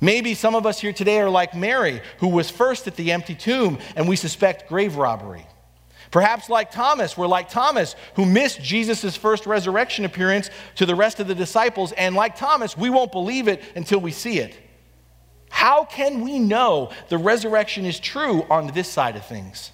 Maybe 0.00 0.34
some 0.34 0.54
of 0.54 0.64
us 0.64 0.80
here 0.80 0.92
today 0.92 1.18
are 1.18 1.28
like 1.28 1.52
Mary, 1.52 2.00
who 2.18 2.28
was 2.28 2.48
first 2.48 2.86
at 2.86 2.94
the 2.94 3.10
empty 3.10 3.34
tomb, 3.34 3.78
and 3.96 4.08
we 4.08 4.14
suspect 4.14 4.68
grave 4.68 4.94
robbery. 4.94 5.44
Perhaps 6.12 6.48
like 6.48 6.70
Thomas, 6.70 7.16
we're 7.16 7.26
like 7.26 7.48
Thomas, 7.48 7.96
who 8.14 8.24
missed 8.24 8.62
Jesus' 8.62 9.16
first 9.16 9.46
resurrection 9.46 10.04
appearance 10.04 10.48
to 10.76 10.86
the 10.86 10.94
rest 10.94 11.18
of 11.18 11.26
the 11.26 11.34
disciples, 11.34 11.90
and 11.92 12.14
like 12.14 12.36
Thomas, 12.36 12.76
we 12.76 12.88
won't 12.88 13.10
believe 13.10 13.48
it 13.48 13.62
until 13.74 13.98
we 13.98 14.12
see 14.12 14.38
it. 14.38 14.56
How 15.48 15.84
can 15.84 16.20
we 16.20 16.38
know 16.38 16.90
the 17.08 17.18
resurrection 17.18 17.84
is 17.84 17.98
true 17.98 18.44
on 18.50 18.68
this 18.68 18.88
side 18.88 19.16
of 19.16 19.26
things? 19.26 19.72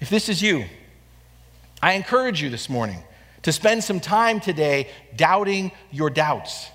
If 0.00 0.10
this 0.10 0.28
is 0.28 0.42
you, 0.42 0.64
I 1.82 1.92
encourage 1.92 2.42
you 2.42 2.50
this 2.50 2.68
morning 2.68 3.02
to 3.42 3.52
spend 3.52 3.84
some 3.84 4.00
time 4.00 4.40
today 4.40 4.88
doubting 5.16 5.70
your 5.90 6.10
doubts. 6.10 6.68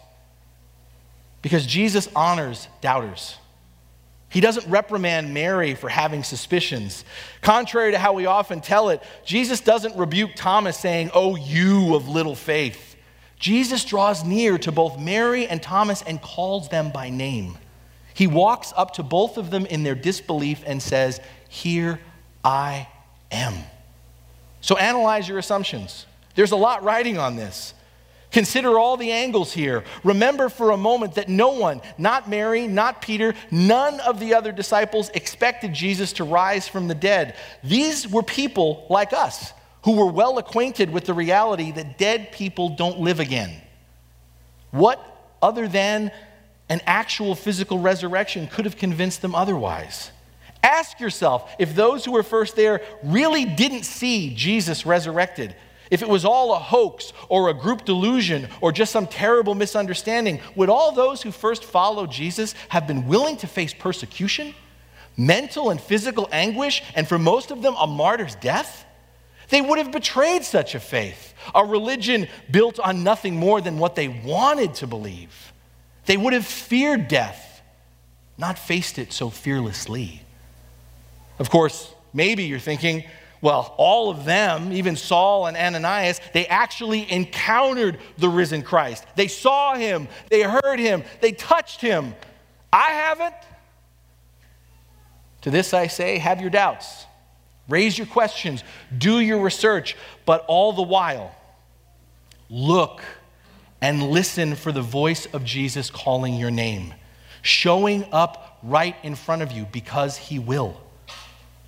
Because 1.41 1.65
Jesus 1.65 2.07
honors 2.15 2.67
doubters. 2.81 3.38
He 4.29 4.41
doesn't 4.41 4.69
reprimand 4.69 5.33
Mary 5.33 5.73
for 5.73 5.89
having 5.89 6.23
suspicions. 6.23 7.03
Contrary 7.41 7.91
to 7.91 7.97
how 7.97 8.13
we 8.13 8.27
often 8.27 8.61
tell 8.61 8.89
it, 8.89 9.01
Jesus 9.25 9.61
doesn't 9.61 9.97
rebuke 9.97 10.31
Thomas 10.35 10.77
saying, 10.77 11.09
Oh, 11.13 11.35
you 11.35 11.95
of 11.95 12.07
little 12.07 12.35
faith. 12.35 12.95
Jesus 13.39 13.83
draws 13.85 14.23
near 14.23 14.57
to 14.59 14.71
both 14.71 14.99
Mary 14.99 15.47
and 15.47 15.63
Thomas 15.63 16.03
and 16.03 16.21
calls 16.21 16.69
them 16.69 16.91
by 16.91 17.09
name. 17.09 17.57
He 18.13 18.27
walks 18.27 18.73
up 18.75 18.93
to 18.95 19.03
both 19.03 19.38
of 19.38 19.49
them 19.49 19.65
in 19.65 19.83
their 19.83 19.95
disbelief 19.95 20.61
and 20.67 20.83
says, 20.83 21.19
Here 21.47 21.99
I 22.43 22.88
am. 23.31 23.53
So 24.62 24.77
analyze 24.77 25.27
your 25.27 25.38
assumptions. 25.38 26.05
There's 26.36 26.51
a 26.51 26.57
lot 26.57 26.83
writing 26.83 27.17
on 27.17 27.36
this. 27.36 27.74
Consider 28.31 28.77
all 28.77 28.95
the 28.95 29.12
angles 29.12 29.51
here. 29.51 29.83
Remember 30.03 30.50
for 30.50 30.71
a 30.71 30.77
moment 30.77 31.15
that 31.15 31.29
no 31.29 31.50
one, 31.50 31.81
not 31.98 32.29
Mary, 32.29 32.67
not 32.67 33.01
Peter, 33.01 33.33
none 33.50 34.00
of 34.01 34.19
the 34.19 34.36
other 34.36 34.51
disciples 34.51 35.09
expected 35.09 35.74
Jesus 35.74 36.13
to 36.13 36.24
rise 36.24 36.67
from 36.67 36.88
the 36.88 36.95
dead. 36.95 37.36
These 37.63 38.07
were 38.07 38.21
people 38.21 38.86
like 38.89 39.13
us 39.13 39.51
who 39.83 39.93
were 39.93 40.12
well 40.12 40.38
acquainted 40.38 40.91
with 40.91 41.05
the 41.05 41.13
reality 41.13 41.71
that 41.71 41.98
dead 41.98 42.31
people 42.31 42.69
don't 42.69 43.00
live 43.00 43.19
again. 43.19 43.62
What 44.71 45.03
other 45.41 45.67
than 45.67 46.12
an 46.67 46.81
actual 46.86 47.33
physical 47.33 47.79
resurrection 47.79 48.45
could 48.45 48.65
have 48.65 48.77
convinced 48.77 49.24
them 49.24 49.33
otherwise? 49.33 50.12
Ask 50.61 50.99
yourself 50.99 51.55
if 51.57 51.75
those 51.75 52.03
who 52.03 52.11
were 52.11 52.23
first 52.23 52.55
there 52.55 52.81
really 53.03 53.45
didn't 53.45 53.83
see 53.83 54.33
Jesus 54.33 54.85
resurrected. 54.85 55.55
If 55.89 56.01
it 56.01 56.09
was 56.09 56.25
all 56.25 56.53
a 56.53 56.59
hoax 56.59 57.13
or 57.29 57.49
a 57.49 57.53
group 57.53 57.85
delusion 57.85 58.47
or 58.61 58.71
just 58.71 58.91
some 58.91 59.07
terrible 59.07 59.55
misunderstanding, 59.55 60.39
would 60.55 60.69
all 60.69 60.91
those 60.91 61.21
who 61.21 61.31
first 61.31 61.63
followed 61.63 62.11
Jesus 62.11 62.53
have 62.69 62.85
been 62.85 63.07
willing 63.07 63.37
to 63.37 63.47
face 63.47 63.73
persecution, 63.73 64.53
mental 65.17 65.71
and 65.71 65.81
physical 65.81 66.29
anguish, 66.31 66.83
and 66.93 67.07
for 67.07 67.17
most 67.17 67.49
of 67.49 67.61
them, 67.61 67.75
a 67.79 67.87
martyr's 67.87 68.35
death? 68.35 68.85
They 69.49 69.61
would 69.61 69.79
have 69.79 69.91
betrayed 69.91 70.43
such 70.43 70.75
a 70.75 70.79
faith, 70.79 71.33
a 71.55 71.65
religion 71.65 72.27
built 72.51 72.79
on 72.79 73.03
nothing 73.03 73.35
more 73.35 73.59
than 73.59 73.79
what 73.79 73.95
they 73.95 74.07
wanted 74.07 74.75
to 74.75 74.87
believe. 74.87 75.53
They 76.05 76.17
would 76.17 76.33
have 76.33 76.45
feared 76.45 77.07
death, 77.07 77.63
not 78.37 78.59
faced 78.59 78.99
it 78.99 79.11
so 79.11 79.31
fearlessly. 79.31 80.21
Of 81.39 81.50
course, 81.50 81.93
maybe 82.13 82.43
you're 82.43 82.60
thinking, 82.60 83.05
well, 83.41 83.74
all 83.77 84.10
of 84.10 84.25
them, 84.25 84.74
even 84.74 84.98
Saul 84.98 85.48
and 85.48 85.55
Ananias, 85.55 86.19
they 86.34 86.46
actually 86.48 87.10
encountered 87.10 87.98
the 88.17 88.27
risen 88.27 88.62
Christ. 88.62 89.05
They 89.15 89.29
saw 89.29 89.75
him, 89.75 90.10
they 90.29 90.41
heard 90.41 90.79
him, 90.79 91.03
they 91.22 91.31
touched 91.31 91.79
him. 91.79 92.13
I 92.72 92.91
haven't. 92.91 93.36
To 95.41 95.51
this 95.51 95.74
I 95.74 95.88
say, 95.88 96.17
have 96.17 96.41
your 96.41 96.50
doubts, 96.50 97.05
raise 97.69 97.98
your 97.98 98.08
questions, 98.08 98.62
do 98.98 99.22
your 99.22 99.41
research, 99.41 99.96
but 100.25 100.43
all 100.48 100.74
the 100.74 100.81
while, 100.81 101.34
look 102.50 103.01
and 103.81 104.10
listen 104.10 104.55
for 104.55 104.74
the 104.74 104.81
voice 104.81 105.27
of 105.27 105.46
Jesus 105.46 105.89
calling 105.89 106.34
your 106.34 106.51
name, 106.51 106.93
showing 107.41 108.05
up 108.12 108.60
right 108.62 108.98
in 109.03 109.15
front 109.15 109.41
of 109.41 109.53
you 109.53 109.65
because 109.72 110.17
he 110.17 110.39
will 110.39 110.81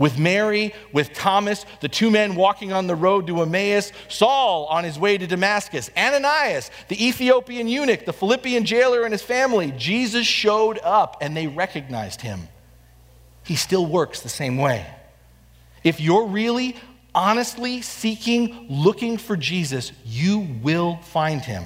with 0.01 0.17
Mary, 0.17 0.73
with 0.91 1.13
Thomas, 1.13 1.63
the 1.79 1.87
two 1.87 2.09
men 2.09 2.33
walking 2.33 2.73
on 2.73 2.87
the 2.87 2.95
road 2.95 3.27
to 3.27 3.43
Emmaus, 3.43 3.91
Saul 4.09 4.65
on 4.65 4.83
his 4.83 4.97
way 4.97 5.15
to 5.15 5.27
Damascus, 5.27 5.91
Ananias, 5.95 6.71
the 6.87 7.07
Ethiopian 7.07 7.67
eunuch, 7.67 8.05
the 8.05 8.11
Philippian 8.11 8.65
jailer, 8.65 9.03
and 9.03 9.11
his 9.11 9.21
family. 9.21 9.71
Jesus 9.77 10.25
showed 10.25 10.79
up 10.79 11.17
and 11.21 11.37
they 11.37 11.45
recognized 11.45 12.21
him. 12.21 12.47
He 13.43 13.55
still 13.55 13.85
works 13.85 14.21
the 14.21 14.29
same 14.29 14.57
way. 14.57 14.87
If 15.83 16.01
you're 16.01 16.25
really, 16.25 16.75
honestly 17.13 17.83
seeking, 17.83 18.65
looking 18.71 19.19
for 19.19 19.37
Jesus, 19.37 19.91
you 20.03 20.47
will 20.63 20.97
find 21.03 21.41
him. 21.41 21.63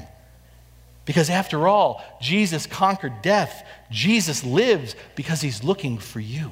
Because 1.05 1.29
after 1.29 1.69
all, 1.69 2.03
Jesus 2.19 2.67
conquered 2.67 3.21
death. 3.21 3.65
Jesus 3.91 4.43
lives 4.43 4.93
because 5.15 5.39
he's 5.39 5.63
looking 5.63 5.99
for 5.99 6.19
you. 6.19 6.51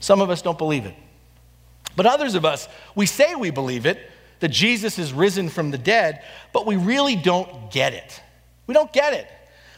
Some 0.00 0.20
of 0.20 0.30
us 0.30 0.42
don't 0.42 0.58
believe 0.58 0.86
it. 0.86 0.94
But 1.94 2.06
others 2.06 2.34
of 2.34 2.44
us, 2.44 2.68
we 2.94 3.06
say 3.06 3.34
we 3.34 3.50
believe 3.50 3.86
it, 3.86 4.10
that 4.40 4.48
Jesus 4.48 4.98
is 4.98 5.12
risen 5.12 5.48
from 5.48 5.70
the 5.70 5.78
dead, 5.78 6.22
but 6.52 6.66
we 6.66 6.76
really 6.76 7.14
don't 7.14 7.70
get 7.70 7.92
it. 7.92 8.20
We 8.66 8.74
don't 8.74 8.92
get 8.92 9.12
it. 9.12 9.28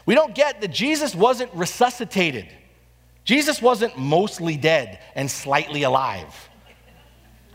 We 0.05 0.15
don't 0.15 0.33
get 0.33 0.61
that 0.61 0.69
Jesus 0.69 1.13
wasn't 1.13 1.53
resuscitated. 1.53 2.47
Jesus 3.25 3.61
wasn't 3.61 3.97
mostly 3.97 4.57
dead 4.57 4.99
and 5.15 5.29
slightly 5.29 5.83
alive. 5.83 6.49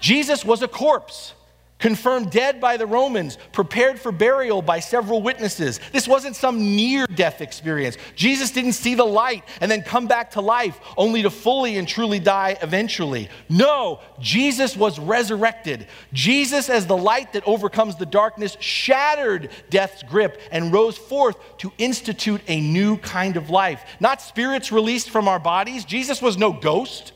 Jesus 0.01 0.45
was 0.45 0.63
a 0.63 0.69
corpse 0.69 1.35
confirmed 1.79 2.31
dead 2.31 2.61
by 2.61 2.77
the 2.77 2.87
Romans, 2.87 3.39
prepared 3.53 3.99
for 3.99 4.13
burial 4.13 4.63
by 4.63 4.81
several 4.81 5.23
witnesses. 5.23 5.81
This 5.93 6.09
wasn't 6.09 6.37
some 6.37 6.77
near 6.77 7.07
death 7.07 7.41
experience. 7.41 7.97
Jesus 8.15 8.51
didn't 8.51 8.73
see 8.73 8.95
the 8.95 9.05
light 9.05 9.45
and 9.61 9.71
then 9.71 9.83
come 9.83 10.07
back 10.07 10.33
to 10.33 10.41
life 10.41 10.81
only 10.97 11.23
to 11.23 11.31
fully 11.31 11.77
and 11.77 11.87
truly 11.87 12.19
die 12.19 12.57
eventually. 12.63 13.29
No, 13.49 14.01
Jesus 14.21 14.77
was 14.77 14.99
resurrected. 14.99 15.87
Jesus, 16.13 16.69
as 16.69 16.87
the 16.87 16.97
light 16.97 17.33
that 17.33 17.47
overcomes 17.47 17.97
the 17.97 18.07
darkness, 18.07 18.57
shattered 18.61 19.51
death's 19.71 20.03
grip 20.03 20.41
and 20.51 20.73
rose 20.73 20.99
forth 20.99 21.37
to 21.59 21.73
institute 21.79 22.41
a 22.49 22.61
new 22.61 22.97
kind 22.99 23.37
of 23.37 23.51
life. 23.51 23.83
Not 24.01 24.21
spirits 24.21 24.73
released 24.73 25.11
from 25.11 25.29
our 25.29 25.39
bodies. 25.39 25.85
Jesus 25.85 26.21
was 26.21 26.37
no 26.37 26.53
ghost. 26.53 27.13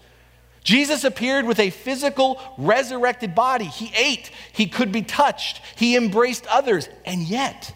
Jesus 0.64 1.04
appeared 1.04 1.44
with 1.44 1.58
a 1.58 1.70
physical, 1.70 2.40
resurrected 2.56 3.34
body. 3.34 3.64
He 3.64 3.92
ate, 3.96 4.30
he 4.52 4.66
could 4.66 4.92
be 4.92 5.02
touched, 5.02 5.60
he 5.76 5.96
embraced 5.96 6.46
others, 6.46 6.88
and 7.04 7.22
yet, 7.22 7.74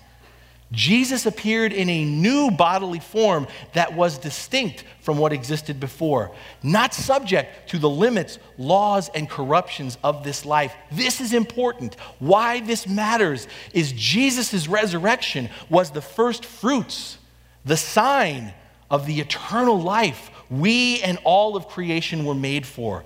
Jesus 0.72 1.26
appeared 1.26 1.72
in 1.72 1.88
a 1.88 2.04
new 2.04 2.50
bodily 2.50 2.98
form 2.98 3.46
that 3.74 3.94
was 3.94 4.18
distinct 4.18 4.84
from 5.00 5.16
what 5.16 5.32
existed 5.32 5.78
before, 5.78 6.32
not 6.62 6.92
subject 6.92 7.68
to 7.70 7.78
the 7.78 7.88
limits, 7.88 8.40
laws, 8.58 9.08
and 9.14 9.30
corruptions 9.30 9.96
of 10.02 10.24
this 10.24 10.44
life. 10.44 10.74
This 10.90 11.20
is 11.20 11.32
important. 11.32 11.94
Why 12.18 12.60
this 12.60 12.88
matters 12.88 13.46
is 13.72 13.92
Jesus' 13.92 14.66
resurrection 14.66 15.50
was 15.70 15.90
the 15.90 16.02
first 16.02 16.44
fruits, 16.44 17.18
the 17.64 17.76
sign 17.76 18.52
of 18.90 19.06
the 19.06 19.20
eternal 19.20 19.80
life 19.80 20.30
we 20.50 21.02
and 21.02 21.18
all 21.24 21.56
of 21.56 21.68
creation 21.68 22.24
were 22.24 22.34
made 22.34 22.66
for. 22.66 23.04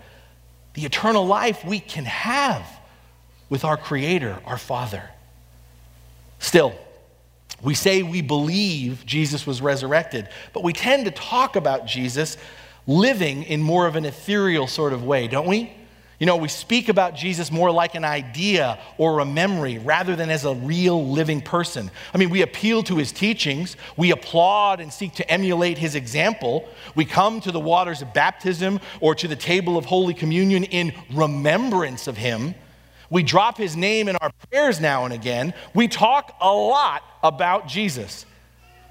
The 0.74 0.84
eternal 0.84 1.26
life 1.26 1.64
we 1.64 1.80
can 1.80 2.04
have 2.04 2.66
with 3.48 3.64
our 3.64 3.76
Creator, 3.76 4.38
our 4.46 4.58
Father. 4.58 5.10
Still, 6.38 6.74
we 7.62 7.74
say 7.74 8.02
we 8.02 8.22
believe 8.22 9.04
Jesus 9.04 9.46
was 9.46 9.60
resurrected, 9.60 10.28
but 10.52 10.62
we 10.62 10.72
tend 10.72 11.04
to 11.04 11.10
talk 11.10 11.56
about 11.56 11.86
Jesus 11.86 12.36
living 12.86 13.42
in 13.42 13.60
more 13.60 13.86
of 13.86 13.96
an 13.96 14.04
ethereal 14.04 14.66
sort 14.66 14.92
of 14.92 15.04
way, 15.04 15.28
don't 15.28 15.46
we? 15.46 15.72
You 16.20 16.26
know, 16.26 16.36
we 16.36 16.48
speak 16.48 16.90
about 16.90 17.14
Jesus 17.14 17.50
more 17.50 17.70
like 17.70 17.94
an 17.94 18.04
idea 18.04 18.78
or 18.98 19.20
a 19.20 19.24
memory 19.24 19.78
rather 19.78 20.14
than 20.14 20.28
as 20.28 20.44
a 20.44 20.54
real 20.54 21.08
living 21.08 21.40
person. 21.40 21.90
I 22.12 22.18
mean, 22.18 22.28
we 22.28 22.42
appeal 22.42 22.82
to 22.84 22.96
his 22.98 23.10
teachings, 23.10 23.74
we 23.96 24.10
applaud 24.10 24.80
and 24.80 24.92
seek 24.92 25.14
to 25.14 25.28
emulate 25.30 25.78
his 25.78 25.94
example. 25.94 26.68
We 26.94 27.06
come 27.06 27.40
to 27.40 27.50
the 27.50 27.58
waters 27.58 28.02
of 28.02 28.12
baptism 28.12 28.80
or 29.00 29.14
to 29.14 29.26
the 29.28 29.34
table 29.34 29.78
of 29.78 29.86
Holy 29.86 30.12
Communion 30.12 30.64
in 30.64 30.92
remembrance 31.10 32.06
of 32.06 32.18
him. 32.18 32.54
We 33.08 33.22
drop 33.22 33.56
his 33.56 33.74
name 33.74 34.06
in 34.06 34.16
our 34.16 34.30
prayers 34.50 34.78
now 34.78 35.06
and 35.06 35.14
again. 35.14 35.54
We 35.74 35.88
talk 35.88 36.36
a 36.42 36.52
lot 36.52 37.02
about 37.22 37.66
Jesus. 37.66 38.26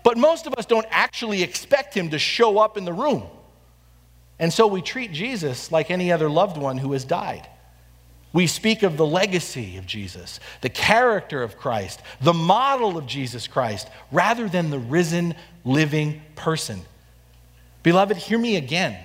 But 0.04 0.18
most 0.18 0.48
of 0.48 0.56
us 0.56 0.66
don't 0.66 0.88
actually 0.90 1.44
expect 1.44 1.94
him 1.96 2.10
to 2.10 2.18
show 2.18 2.58
up 2.58 2.76
in 2.76 2.86
the 2.86 2.94
room. 2.94 3.24
And 4.40 4.54
so 4.54 4.68
we 4.68 4.82
treat 4.82 5.12
Jesus 5.12 5.72
like 5.72 5.92
any 5.92 6.12
other 6.12 6.30
loved 6.30 6.58
one 6.58 6.78
who 6.78 6.94
has 6.94 7.04
died. 7.04 7.48
We 8.32 8.48
speak 8.48 8.84
of 8.84 8.96
the 8.96 9.06
legacy 9.06 9.78
of 9.78 9.86
Jesus, 9.86 10.40
the 10.62 10.70
character 10.70 11.42
of 11.42 11.58
Christ, 11.58 12.02
the 12.22 12.34
model 12.34 12.98
of 12.98 13.08
Jesus 13.08 13.48
Christ, 13.48 13.90
rather 14.12 14.48
than 14.48 14.70
the 14.70 14.80
risen, 14.80 15.36
living 15.66 16.22
person. 16.36 16.82
Beloved, 17.82 18.18
hear 18.18 18.38
me 18.38 18.56
again. 18.56 18.98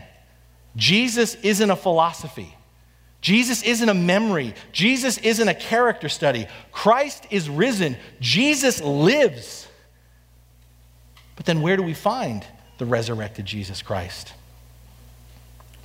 Jesus 0.76 1.36
isn't 1.36 1.70
a 1.70 1.76
philosophy. 1.76 2.54
Jesus 3.20 3.62
isn't 3.62 3.88
a 3.88 3.94
memory. 3.94 4.54
Jesus 4.72 5.16
isn't 5.18 5.48
a 5.48 5.54
character 5.54 6.10
study. 6.10 6.46
Christ 6.70 7.26
is 7.30 7.48
risen. 7.48 7.96
Jesus 8.20 8.82
lives. 8.82 9.66
But 11.34 11.47
then 11.47 11.62
where 11.62 11.78
do 11.78 11.82
we 11.82 11.94
find 11.94 12.44
the 12.76 12.84
resurrected 12.84 13.47
Jesus 13.47 13.80
Christ? 13.80 14.34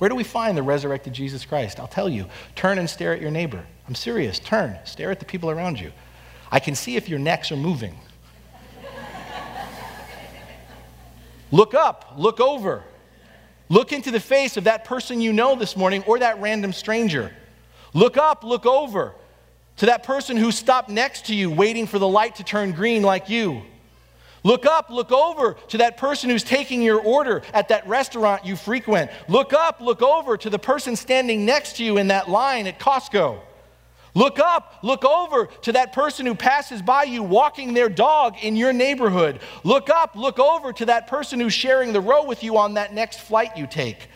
Where 0.00 0.08
do 0.08 0.16
we 0.16 0.24
find 0.24 0.56
the 0.56 0.62
resurrected 0.62 1.12
Jesus 1.12 1.44
Christ? 1.44 1.78
I'll 1.78 1.86
tell 1.86 2.08
you. 2.08 2.24
Turn 2.56 2.78
and 2.78 2.88
stare 2.88 3.12
at 3.12 3.20
your 3.20 3.30
neighbor. 3.30 3.66
I'm 3.86 3.94
serious. 3.94 4.38
Turn, 4.38 4.78
stare 4.84 5.10
at 5.10 5.18
the 5.18 5.26
people 5.26 5.50
around 5.50 5.78
you. 5.78 5.92
I 6.50 6.58
can 6.58 6.74
see 6.74 6.96
if 6.96 7.06
your 7.06 7.18
necks 7.18 7.52
are 7.52 7.56
moving. 7.56 7.94
look 11.50 11.74
up, 11.74 12.14
look 12.16 12.40
over. 12.40 12.82
Look 13.68 13.92
into 13.92 14.10
the 14.10 14.20
face 14.20 14.56
of 14.56 14.64
that 14.64 14.86
person 14.86 15.20
you 15.20 15.34
know 15.34 15.54
this 15.54 15.76
morning 15.76 16.02
or 16.06 16.18
that 16.20 16.40
random 16.40 16.72
stranger. 16.72 17.30
Look 17.92 18.16
up, 18.16 18.42
look 18.42 18.64
over 18.64 19.14
to 19.76 19.86
that 19.86 20.02
person 20.02 20.38
who 20.38 20.50
stopped 20.50 20.88
next 20.88 21.26
to 21.26 21.34
you 21.34 21.50
waiting 21.50 21.86
for 21.86 21.98
the 21.98 22.08
light 22.08 22.36
to 22.36 22.42
turn 22.42 22.72
green 22.72 23.02
like 23.02 23.28
you. 23.28 23.64
Look 24.42 24.64
up, 24.64 24.90
look 24.90 25.12
over 25.12 25.54
to 25.68 25.78
that 25.78 25.96
person 25.96 26.30
who's 26.30 26.44
taking 26.44 26.82
your 26.82 27.00
order 27.00 27.42
at 27.52 27.68
that 27.68 27.86
restaurant 27.86 28.46
you 28.46 28.56
frequent. 28.56 29.10
Look 29.28 29.52
up, 29.52 29.80
look 29.80 30.02
over 30.02 30.36
to 30.38 30.50
the 30.50 30.58
person 30.58 30.96
standing 30.96 31.44
next 31.44 31.76
to 31.76 31.84
you 31.84 31.98
in 31.98 32.08
that 32.08 32.28
line 32.28 32.66
at 32.66 32.78
Costco. 32.78 33.40
Look 34.14 34.40
up, 34.40 34.78
look 34.82 35.04
over 35.04 35.46
to 35.62 35.72
that 35.72 35.92
person 35.92 36.26
who 36.26 36.34
passes 36.34 36.82
by 36.82 37.04
you 37.04 37.22
walking 37.22 37.74
their 37.74 37.88
dog 37.88 38.36
in 38.42 38.56
your 38.56 38.72
neighborhood. 38.72 39.40
Look 39.62 39.88
up, 39.88 40.16
look 40.16 40.38
over 40.38 40.72
to 40.72 40.86
that 40.86 41.06
person 41.06 41.38
who's 41.38 41.54
sharing 41.54 41.92
the 41.92 42.00
row 42.00 42.24
with 42.24 42.42
you 42.42 42.56
on 42.56 42.74
that 42.74 42.92
next 42.92 43.20
flight 43.20 43.56
you 43.56 43.66
take. 43.68 44.08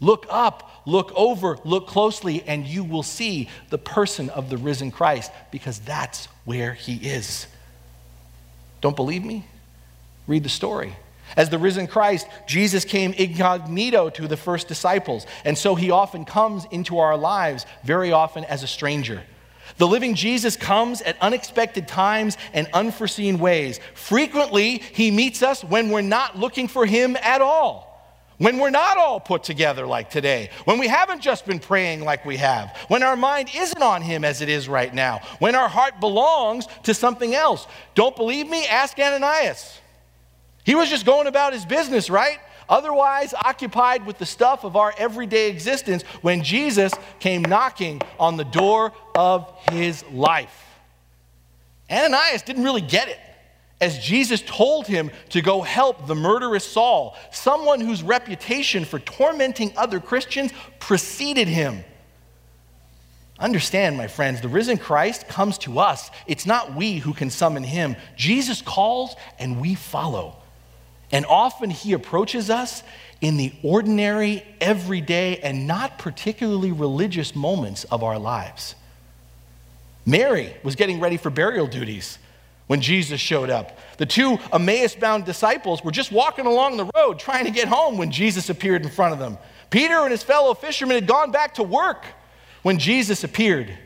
Look 0.00 0.26
up, 0.28 0.82
look 0.84 1.12
over, 1.14 1.58
look 1.64 1.86
closely, 1.86 2.42
and 2.46 2.66
you 2.66 2.84
will 2.84 3.02
see 3.02 3.48
the 3.70 3.78
person 3.78 4.30
of 4.30 4.50
the 4.50 4.58
risen 4.58 4.90
Christ 4.90 5.32
because 5.50 5.78
that's 5.80 6.26
where 6.44 6.74
he 6.74 6.96
is. 6.96 7.46
Don't 8.80 8.96
believe 8.96 9.24
me? 9.24 9.46
Read 10.26 10.42
the 10.42 10.48
story. 10.48 10.96
As 11.36 11.48
the 11.48 11.58
risen 11.58 11.86
Christ, 11.86 12.26
Jesus 12.46 12.84
came 12.84 13.12
incognito 13.14 14.10
to 14.10 14.28
the 14.28 14.36
first 14.36 14.68
disciples, 14.68 15.26
and 15.44 15.56
so 15.56 15.74
he 15.74 15.90
often 15.90 16.24
comes 16.24 16.66
into 16.70 16.98
our 16.98 17.16
lives, 17.16 17.64
very 17.84 18.12
often 18.12 18.44
as 18.44 18.62
a 18.62 18.66
stranger. 18.66 19.22
The 19.78 19.86
living 19.86 20.14
Jesus 20.14 20.56
comes 20.56 21.00
at 21.00 21.16
unexpected 21.22 21.88
times 21.88 22.36
and 22.52 22.68
unforeseen 22.74 23.38
ways. 23.38 23.80
Frequently, 23.94 24.78
he 24.78 25.10
meets 25.10 25.42
us 25.42 25.64
when 25.64 25.90
we're 25.90 26.02
not 26.02 26.38
looking 26.38 26.68
for 26.68 26.84
him 26.84 27.16
at 27.16 27.40
all. 27.40 27.92
When 28.38 28.58
we're 28.58 28.70
not 28.70 28.96
all 28.96 29.20
put 29.20 29.44
together 29.44 29.86
like 29.86 30.10
today, 30.10 30.50
when 30.64 30.80
we 30.80 30.88
haven't 30.88 31.20
just 31.20 31.46
been 31.46 31.60
praying 31.60 32.00
like 32.00 32.24
we 32.24 32.38
have, 32.38 32.76
when 32.88 33.04
our 33.04 33.14
mind 33.14 33.50
isn't 33.54 33.82
on 33.82 34.02
Him 34.02 34.24
as 34.24 34.40
it 34.40 34.48
is 34.48 34.68
right 34.68 34.92
now, 34.92 35.20
when 35.38 35.54
our 35.54 35.68
heart 35.68 36.00
belongs 36.00 36.66
to 36.82 36.92
something 36.92 37.36
else. 37.36 37.68
Don't 37.94 38.16
believe 38.16 38.48
me? 38.48 38.66
Ask 38.66 38.98
Ananias. 38.98 39.78
He 40.64 40.74
was 40.74 40.88
just 40.88 41.04
going 41.04 41.26
about 41.26 41.52
his 41.52 41.64
business, 41.64 42.08
right? 42.08 42.38
Otherwise, 42.68 43.34
occupied 43.34 44.06
with 44.06 44.18
the 44.18 44.26
stuff 44.26 44.64
of 44.64 44.76
our 44.76 44.94
everyday 44.96 45.50
existence 45.50 46.02
when 46.22 46.42
Jesus 46.42 46.92
came 47.20 47.42
knocking 47.42 48.00
on 48.18 48.36
the 48.36 48.44
door 48.44 48.92
of 49.14 49.52
his 49.70 50.04
life. 50.10 50.66
Ananias 51.90 52.42
didn't 52.42 52.64
really 52.64 52.80
get 52.80 53.08
it 53.08 53.18
as 53.80 53.98
Jesus 53.98 54.40
told 54.46 54.86
him 54.86 55.10
to 55.30 55.42
go 55.42 55.60
help 55.60 56.06
the 56.06 56.14
murderous 56.14 56.64
Saul, 56.64 57.16
someone 57.32 57.80
whose 57.80 58.02
reputation 58.02 58.84
for 58.84 59.00
tormenting 59.00 59.72
other 59.76 59.98
Christians 59.98 60.52
preceded 60.78 61.48
him. 61.48 61.84
Understand, 63.40 63.96
my 63.96 64.06
friends, 64.06 64.40
the 64.40 64.48
risen 64.48 64.78
Christ 64.78 65.26
comes 65.26 65.58
to 65.58 65.80
us. 65.80 66.12
It's 66.28 66.46
not 66.46 66.76
we 66.76 66.98
who 66.98 67.12
can 67.12 67.28
summon 67.28 67.64
him. 67.64 67.96
Jesus 68.16 68.62
calls 68.62 69.16
and 69.40 69.60
we 69.60 69.74
follow. 69.74 70.36
And 71.12 71.26
often 71.26 71.70
he 71.70 71.92
approaches 71.92 72.48
us 72.50 72.82
in 73.20 73.36
the 73.36 73.52
ordinary, 73.62 74.42
everyday, 74.60 75.38
and 75.38 75.66
not 75.66 75.98
particularly 75.98 76.72
religious 76.72 77.36
moments 77.36 77.84
of 77.84 78.02
our 78.02 78.18
lives. 78.18 78.74
Mary 80.04 80.56
was 80.64 80.74
getting 80.74 80.98
ready 80.98 81.16
for 81.16 81.30
burial 81.30 81.66
duties 81.66 82.18
when 82.66 82.80
Jesus 82.80 83.20
showed 83.20 83.50
up. 83.50 83.78
The 83.98 84.06
two 84.06 84.38
Emmaus 84.52 84.94
bound 84.94 85.24
disciples 85.24 85.84
were 85.84 85.90
just 85.90 86.10
walking 86.10 86.46
along 86.46 86.78
the 86.78 86.90
road 86.96 87.18
trying 87.18 87.44
to 87.44 87.50
get 87.50 87.68
home 87.68 87.98
when 87.98 88.10
Jesus 88.10 88.48
appeared 88.48 88.82
in 88.82 88.90
front 88.90 89.12
of 89.12 89.18
them. 89.18 89.38
Peter 89.70 89.94
and 89.94 90.10
his 90.10 90.22
fellow 90.22 90.54
fishermen 90.54 90.96
had 90.96 91.06
gone 91.06 91.30
back 91.30 91.54
to 91.54 91.62
work 91.62 92.04
when 92.62 92.78
Jesus 92.78 93.22
appeared. 93.22 93.76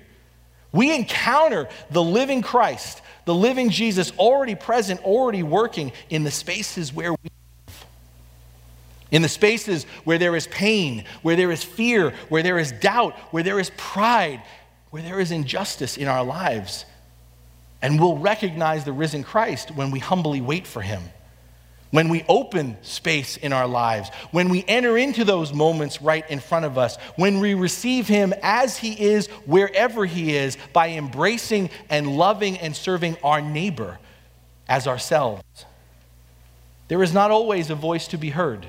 We 0.72 0.94
encounter 0.94 1.68
the 1.90 2.02
living 2.02 2.42
Christ 2.42 3.02
the 3.26 3.34
living 3.34 3.70
Jesus 3.70 4.12
already 4.18 4.54
present, 4.54 5.02
already 5.04 5.42
working 5.42 5.92
in 6.08 6.24
the 6.24 6.30
spaces 6.30 6.92
where 6.92 7.10
we 7.12 7.18
live. 7.24 7.86
In 9.10 9.22
the 9.22 9.28
spaces 9.28 9.84
where 10.04 10.16
there 10.16 10.34
is 10.36 10.46
pain, 10.46 11.04
where 11.22 11.36
there 11.36 11.50
is 11.50 11.62
fear, 11.62 12.14
where 12.28 12.42
there 12.42 12.58
is 12.58 12.72
doubt, 12.72 13.14
where 13.32 13.42
there 13.42 13.58
is 13.60 13.70
pride, 13.76 14.42
where 14.90 15.02
there 15.02 15.20
is 15.20 15.32
injustice 15.32 15.96
in 15.96 16.06
our 16.06 16.24
lives. 16.24 16.86
And 17.82 18.00
we'll 18.00 18.16
recognize 18.16 18.84
the 18.84 18.92
risen 18.92 19.24
Christ 19.24 19.72
when 19.72 19.90
we 19.90 19.98
humbly 19.98 20.40
wait 20.40 20.66
for 20.66 20.80
him. 20.80 21.02
When 21.90 22.09
we 22.09 22.25
open 22.29 22.77
space 22.83 23.37
in 23.37 23.53
our 23.53 23.66
lives, 23.66 24.11
when 24.31 24.49
we 24.49 24.64
enter 24.66 24.99
into 24.99 25.25
those 25.25 25.53
moments 25.53 26.03
right 26.03 26.29
in 26.31 26.40
front 26.40 26.64
of 26.64 26.77
us, 26.77 26.96
when 27.16 27.40
we 27.40 27.55
receive 27.55 28.09
Him 28.09 28.35
as 28.42 28.77
He 28.77 28.92
is, 28.92 29.29
wherever 29.46 30.05
He 30.05 30.37
is, 30.37 30.59
by 30.72 30.90
embracing 30.90 31.70
and 31.88 32.16
loving 32.16 32.59
and 32.59 32.75
serving 32.75 33.16
our 33.22 33.40
neighbor 33.40 33.99
as 34.68 34.87
ourselves. 34.87 35.42
There 36.88 37.03
is 37.03 37.12
not 37.12 37.31
always 37.31 37.70
a 37.70 37.75
voice 37.75 38.09
to 38.09 38.18
be 38.18 38.31
heard. 38.31 38.66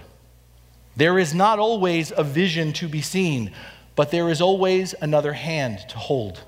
There 0.95 1.19
is 1.19 1.34
not 1.34 1.60
always 1.60 2.12
a 2.15 2.23
vision 2.23 2.73
to 2.73 2.88
be 2.88 3.01
seen, 3.01 3.51
but 3.95 4.12
there 4.12 4.30
is 4.30 4.41
always 4.41 4.95
another 5.01 5.34
hand 5.34 5.80
to 5.89 5.97
hold. 5.97 6.41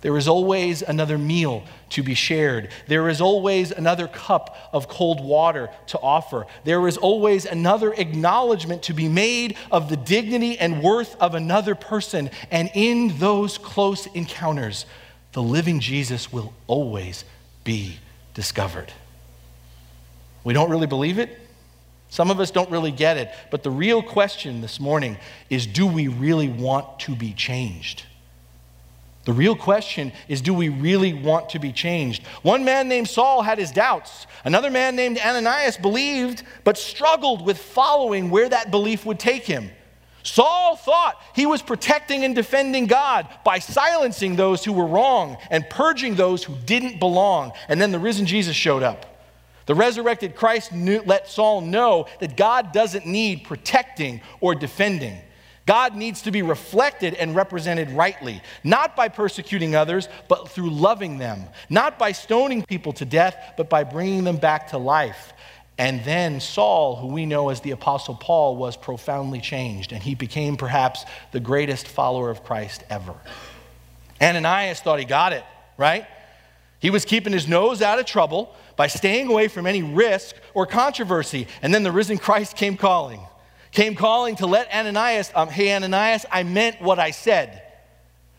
There 0.00 0.16
is 0.16 0.28
always 0.28 0.82
another 0.82 1.18
meal 1.18 1.64
to 1.90 2.04
be 2.04 2.14
shared. 2.14 2.68
There 2.86 3.08
is 3.08 3.20
always 3.20 3.72
another 3.72 4.06
cup 4.06 4.56
of 4.72 4.88
cold 4.88 5.20
water 5.20 5.70
to 5.88 5.98
offer. 5.98 6.46
There 6.62 6.86
is 6.86 6.96
always 6.96 7.46
another 7.46 7.92
acknowledgement 7.92 8.84
to 8.84 8.94
be 8.94 9.08
made 9.08 9.56
of 9.72 9.88
the 9.88 9.96
dignity 9.96 10.56
and 10.56 10.82
worth 10.82 11.16
of 11.20 11.34
another 11.34 11.74
person. 11.74 12.30
And 12.50 12.70
in 12.74 13.18
those 13.18 13.58
close 13.58 14.06
encounters, 14.06 14.86
the 15.32 15.42
living 15.42 15.80
Jesus 15.80 16.32
will 16.32 16.52
always 16.68 17.24
be 17.64 17.98
discovered. 18.34 18.92
We 20.44 20.54
don't 20.54 20.70
really 20.70 20.86
believe 20.86 21.18
it. 21.18 21.40
Some 22.08 22.30
of 22.30 22.38
us 22.38 22.52
don't 22.52 22.70
really 22.70 22.92
get 22.92 23.16
it. 23.16 23.30
But 23.50 23.64
the 23.64 23.70
real 23.70 24.00
question 24.00 24.60
this 24.60 24.78
morning 24.78 25.18
is 25.50 25.66
do 25.66 25.86
we 25.86 26.06
really 26.06 26.48
want 26.48 27.00
to 27.00 27.16
be 27.16 27.32
changed? 27.32 28.04
The 29.28 29.34
real 29.34 29.56
question 29.56 30.10
is 30.26 30.40
do 30.40 30.54
we 30.54 30.70
really 30.70 31.12
want 31.12 31.50
to 31.50 31.58
be 31.58 31.70
changed? 31.70 32.26
One 32.40 32.64
man 32.64 32.88
named 32.88 33.10
Saul 33.10 33.42
had 33.42 33.58
his 33.58 33.70
doubts. 33.70 34.26
Another 34.42 34.70
man 34.70 34.96
named 34.96 35.18
Ananias 35.18 35.76
believed, 35.76 36.44
but 36.64 36.78
struggled 36.78 37.44
with 37.44 37.58
following 37.58 38.30
where 38.30 38.48
that 38.48 38.70
belief 38.70 39.04
would 39.04 39.18
take 39.18 39.44
him. 39.44 39.70
Saul 40.22 40.76
thought 40.76 41.20
he 41.34 41.44
was 41.44 41.60
protecting 41.60 42.24
and 42.24 42.34
defending 42.34 42.86
God 42.86 43.28
by 43.44 43.58
silencing 43.58 44.34
those 44.34 44.64
who 44.64 44.72
were 44.72 44.86
wrong 44.86 45.36
and 45.50 45.68
purging 45.68 46.14
those 46.14 46.42
who 46.42 46.54
didn't 46.64 46.98
belong. 46.98 47.52
And 47.68 47.78
then 47.78 47.92
the 47.92 47.98
risen 47.98 48.24
Jesus 48.24 48.56
showed 48.56 48.82
up. 48.82 49.04
The 49.66 49.74
resurrected 49.74 50.36
Christ 50.36 50.72
knew, 50.72 51.02
let 51.04 51.28
Saul 51.28 51.60
know 51.60 52.06
that 52.20 52.34
God 52.34 52.72
doesn't 52.72 53.04
need 53.04 53.44
protecting 53.44 54.22
or 54.40 54.54
defending. 54.54 55.18
God 55.68 55.94
needs 55.94 56.22
to 56.22 56.30
be 56.30 56.40
reflected 56.40 57.12
and 57.12 57.36
represented 57.36 57.90
rightly, 57.90 58.40
not 58.64 58.96
by 58.96 59.08
persecuting 59.08 59.76
others, 59.76 60.08
but 60.26 60.48
through 60.48 60.70
loving 60.70 61.18
them, 61.18 61.44
not 61.68 61.98
by 61.98 62.12
stoning 62.12 62.64
people 62.64 62.94
to 62.94 63.04
death, 63.04 63.36
but 63.58 63.68
by 63.68 63.84
bringing 63.84 64.24
them 64.24 64.38
back 64.38 64.68
to 64.68 64.78
life. 64.78 65.34
And 65.76 66.02
then 66.04 66.40
Saul, 66.40 66.96
who 66.96 67.08
we 67.08 67.26
know 67.26 67.50
as 67.50 67.60
the 67.60 67.72
Apostle 67.72 68.14
Paul, 68.14 68.56
was 68.56 68.78
profoundly 68.78 69.42
changed, 69.42 69.92
and 69.92 70.02
he 70.02 70.14
became 70.14 70.56
perhaps 70.56 71.04
the 71.32 71.40
greatest 71.40 71.86
follower 71.86 72.30
of 72.30 72.42
Christ 72.42 72.82
ever. 72.88 73.14
Ananias 74.22 74.80
thought 74.80 74.98
he 74.98 75.04
got 75.04 75.34
it, 75.34 75.44
right? 75.76 76.06
He 76.80 76.88
was 76.88 77.04
keeping 77.04 77.34
his 77.34 77.46
nose 77.46 77.82
out 77.82 77.98
of 77.98 78.06
trouble 78.06 78.54
by 78.76 78.86
staying 78.86 79.28
away 79.28 79.48
from 79.48 79.66
any 79.66 79.82
risk 79.82 80.34
or 80.54 80.64
controversy. 80.64 81.46
And 81.60 81.74
then 81.74 81.82
the 81.82 81.92
risen 81.92 82.16
Christ 82.16 82.56
came 82.56 82.78
calling 82.78 83.20
came 83.72 83.94
calling 83.94 84.36
to 84.36 84.46
let 84.46 84.72
Ananias, 84.72 85.30
um, 85.34 85.48
hey, 85.48 85.74
Ananias, 85.74 86.24
I 86.30 86.42
meant 86.42 86.80
what 86.80 86.98
I 86.98 87.10
said. 87.10 87.62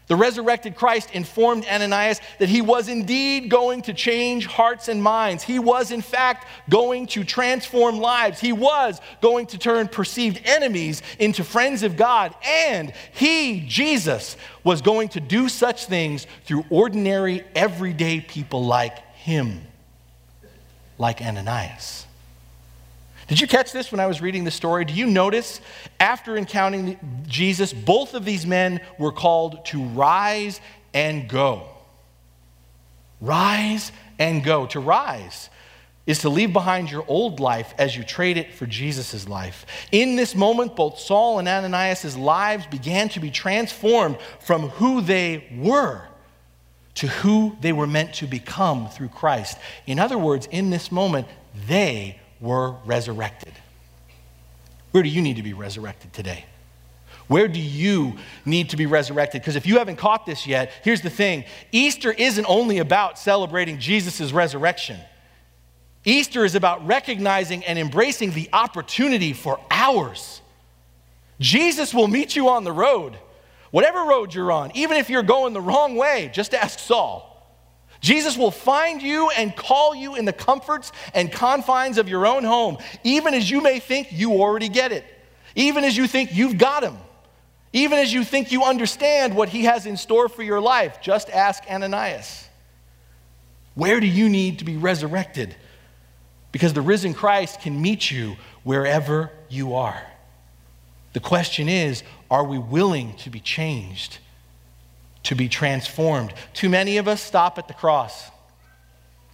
The 0.10 0.15
resurrected 0.15 0.76
Christ 0.76 1.12
informed 1.12 1.68
Ananias 1.68 2.20
that 2.39 2.50
he 2.50 2.63
was 2.63 2.89
indeed 2.89 3.48
going 3.48 3.84
to 3.84 3.94
change 3.94 4.48
hearts 4.48 4.88
and 4.88 5.04
minds. 5.04 5.44
He 5.44 5.60
was, 5.60 5.92
in 5.92 6.02
fact, 6.02 6.48
going 6.68 7.06
to 7.08 7.24
transform 7.24 8.00
lives. 8.00 8.39
He 8.39 8.52
was 8.52 9.00
going 9.22 9.46
to 9.48 9.60
turn 9.60 9.88
perceived 9.88 10.42
enemies 10.46 11.04
into 11.20 11.44
friends 11.44 11.84
of 11.84 11.96
God. 11.96 12.34
And 12.44 12.92
he, 13.13 13.63
Jesus, 13.68 14.36
was 14.63 14.82
going 14.82 15.10
to 15.10 15.20
do 15.20 15.48
such 15.48 15.86
things 15.86 16.26
through 16.44 16.65
ordinary, 16.72 17.44
everyday 17.54 18.20
people 18.20 18.65
like 18.65 18.98
him, 19.13 19.62
like 20.98 21.22
Ananias. 21.22 22.08
Did 23.30 23.39
you 23.39 23.46
catch 23.46 23.72
this 23.72 23.92
when 23.92 24.00
I 24.00 24.08
was 24.08 24.22
reading 24.22 24.44
the 24.44 24.50
story? 24.52 24.86
Do 24.86 24.94
you 24.94 25.06
notice 25.06 25.62
after 26.00 26.36
encountering 26.36 26.98
Jesus, 27.28 27.72
both 27.72 28.15
of 28.15 28.26
these 28.26 28.44
men 28.44 28.82
were 28.98 29.12
called 29.12 29.65
to 29.65 29.84
rise 29.84 30.60
and 30.96 31.30
go? 31.30 31.68
Rise 33.22 33.92
and 34.18 34.44
go. 34.44 34.65
To 34.65 34.80
rise 34.80 35.52
is 36.08 36.22
to 36.22 36.30
leave 36.30 36.52
behind 36.52 36.89
your 36.89 37.06
old 37.08 37.39
life 37.39 37.72
as 37.78 37.96
you 37.96 38.04
trade 38.04 38.38
it 38.38 38.52
for 38.52 38.65
Jesus' 38.65 39.30
life. 39.30 39.68
In 39.92 40.15
this 40.15 40.34
moment, 40.34 40.76
both 40.76 40.98
Saul 40.98 41.38
and 41.38 41.48
Ananias' 41.48 42.18
lives 42.18 42.65
began 42.65 43.10
to 43.10 43.20
be 43.20 43.30
transformed 43.30 44.18
from 44.39 44.70
who 44.70 45.02
they 45.02 45.48
were 45.56 46.02
to 46.96 47.08
who 47.08 47.56
they 47.62 47.72
were 47.72 47.86
meant 47.86 48.15
to 48.15 48.26
become 48.26 48.89
through 48.89 49.10
Christ. 49.10 49.60
In 49.86 50.00
other 50.00 50.18
words, 50.18 50.48
in 50.48 50.72
this 50.72 50.92
moment, 50.92 51.28
they 51.68 52.20
were 52.41 52.75
resurrected. 52.86 53.54
Where 54.91 55.04
do 55.04 55.10
you 55.10 55.21
need 55.21 55.36
to 55.36 55.43
be 55.43 55.54
resurrected 55.54 56.13
today? 56.13 56.45
Where 57.28 57.47
do 57.47 57.60
you 57.60 58.15
need 58.43 58.71
to 58.71 58.78
be 58.78 58.88
resurrected? 58.88 59.41
Because 59.41 59.56
if 59.56 59.67
you 59.67 59.78
haven't 59.78 59.97
caught 59.97 60.25
this 60.25 60.47
yet, 60.47 60.71
here's 60.84 61.02
the 61.02 61.12
thing 61.12 61.45
Easter 61.71 62.12
isn't 62.12 62.45
only 62.45 62.80
about 62.80 63.19
celebrating 63.19 63.80
Jesus' 63.80 64.32
resurrection. 64.32 64.97
Easter 66.06 66.43
is 66.43 66.56
about 66.56 66.86
recognizing 66.88 67.63
and 67.65 67.78
embracing 67.78 68.32
the 68.32 68.49
opportunity 68.52 69.34
for 69.34 69.60
ours. 69.69 70.41
Jesus 71.39 71.93
will 71.93 72.08
meet 72.08 72.36
you 72.36 72.49
on 72.49 72.63
the 72.63 72.71
road, 72.71 73.17
whatever 73.69 74.06
road 74.06 74.34
you're 74.34 74.52
on, 74.52 74.71
even 74.73 74.97
if 74.97 75.10
you're 75.10 75.23
going 75.23 75.54
the 75.54 75.62
wrong 75.62 75.95
way, 75.95 76.32
just 76.34 76.54
ask 76.54 76.80
Saul. 76.80 77.29
Jesus 78.02 78.38
will 78.38 78.52
find 78.52 79.02
you 79.02 79.30
and 79.32 79.56
call 79.56 79.94
you 79.94 80.16
in 80.16 80.26
the 80.26 80.34
comforts 80.34 80.92
and 81.14 81.32
confines 81.32 81.98
of 81.98 82.08
your 82.08 82.26
own 82.26 82.44
home, 82.44 82.78
even 83.04 83.34
as 83.34 83.50
you 83.50 83.62
may 83.62 83.80
think 83.80 84.08
you 84.12 84.34
already 84.34 84.70
get 84.70 84.92
it, 84.92 85.06
even 85.56 85.84
as 85.84 85.98
you 85.98 86.08
think 86.08 86.34
you've 86.34 86.58
got 86.58 86.84
him, 86.84 86.98
even 87.74 88.00
as 88.00 88.14
you 88.14 88.24
think 88.24 88.52
you 88.52 88.64
understand 88.64 89.36
what 89.36 89.50
he 89.50 89.66
has 89.66 89.86
in 89.86 89.98
store 89.98 90.30
for 90.30 90.44
your 90.44 90.62
life. 90.62 91.02
Just 91.02 91.30
ask 91.30 91.64
Ananias. 91.70 92.48
Where 93.76 94.00
do 94.00 94.08
you 94.08 94.30
need 94.30 94.60
to 94.60 94.66
be 94.66 94.78
resurrected? 94.78 95.56
Because 96.52 96.74
the 96.74 96.82
risen 96.82 97.14
Christ 97.14 97.62
can 97.62 97.82
meet 97.82 98.10
you 98.10 98.38
wherever 98.64 99.32
you 99.50 99.76
are. 99.76 100.02
The 101.14 101.20
question 101.20 101.68
is 101.68 102.04
are 102.32 102.44
we 102.44 102.58
willing 102.58 103.16
to 103.18 103.30
be 103.30 103.40
changed? 103.40 104.20
To 105.30 105.36
be 105.36 105.48
transformed. 105.48 106.34
Too 106.56 106.70
many 106.70 106.98
of 106.98 107.08
us 107.08 107.22
stop 107.22 107.60
at 107.60 107.68
the 107.68 107.74
cross. 107.76 108.32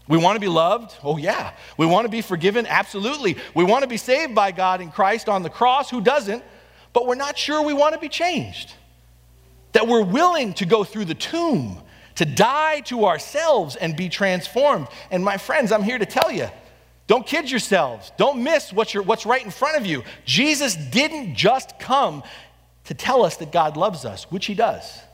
We 0.10 0.18
want 0.18 0.36
to 0.36 0.42
be 0.42 0.50
loved? 0.50 0.94
Oh, 1.02 1.16
yeah. 1.16 1.54
We 1.78 1.86
want 1.86 2.04
to 2.04 2.12
be 2.12 2.22
forgiven? 2.22 2.66
Absolutely. 2.68 3.38
We 3.54 3.64
want 3.64 3.84
to 3.84 3.88
be 3.88 3.96
saved 3.96 4.36
by 4.36 4.52
God 4.52 4.82
in 4.82 4.92
Christ 4.92 5.30
on 5.30 5.42
the 5.42 5.50
cross? 5.50 5.90
Who 5.90 6.02
doesn't? 6.02 6.44
But 6.92 7.08
we're 7.08 7.16
not 7.16 7.38
sure 7.38 7.62
we 7.64 7.72
want 7.72 7.94
to 7.94 8.02
be 8.02 8.10
changed. 8.10 8.74
That 9.72 9.88
we're 9.88 10.04
willing 10.04 10.54
to 10.56 10.66
go 10.66 10.84
through 10.84 11.06
the 11.06 11.16
tomb, 11.16 11.82
to 12.16 12.26
die 12.26 12.82
to 12.82 13.06
ourselves 13.06 13.78
and 13.78 13.96
be 13.96 14.10
transformed. 14.10 14.90
And 15.12 15.24
my 15.24 15.38
friends, 15.38 15.72
I'm 15.72 15.84
here 15.84 15.98
to 15.98 16.06
tell 16.06 16.30
you 16.30 16.50
don't 17.08 17.26
kid 17.26 17.50
yourselves. 17.50 18.12
Don't 18.18 18.44
miss 18.44 18.74
what's, 18.74 18.94
what's 18.94 19.26
right 19.26 19.46
in 19.46 19.52
front 19.52 19.78
of 19.78 19.86
you. 19.86 20.04
Jesus 20.26 20.76
didn't 20.76 21.36
just 21.36 21.80
come 21.80 22.22
to 22.84 22.94
tell 22.94 23.24
us 23.24 23.38
that 23.38 23.54
God 23.54 23.78
loves 23.78 24.04
us, 24.04 24.30
which 24.30 24.46
he 24.46 24.56
does. 24.56 25.05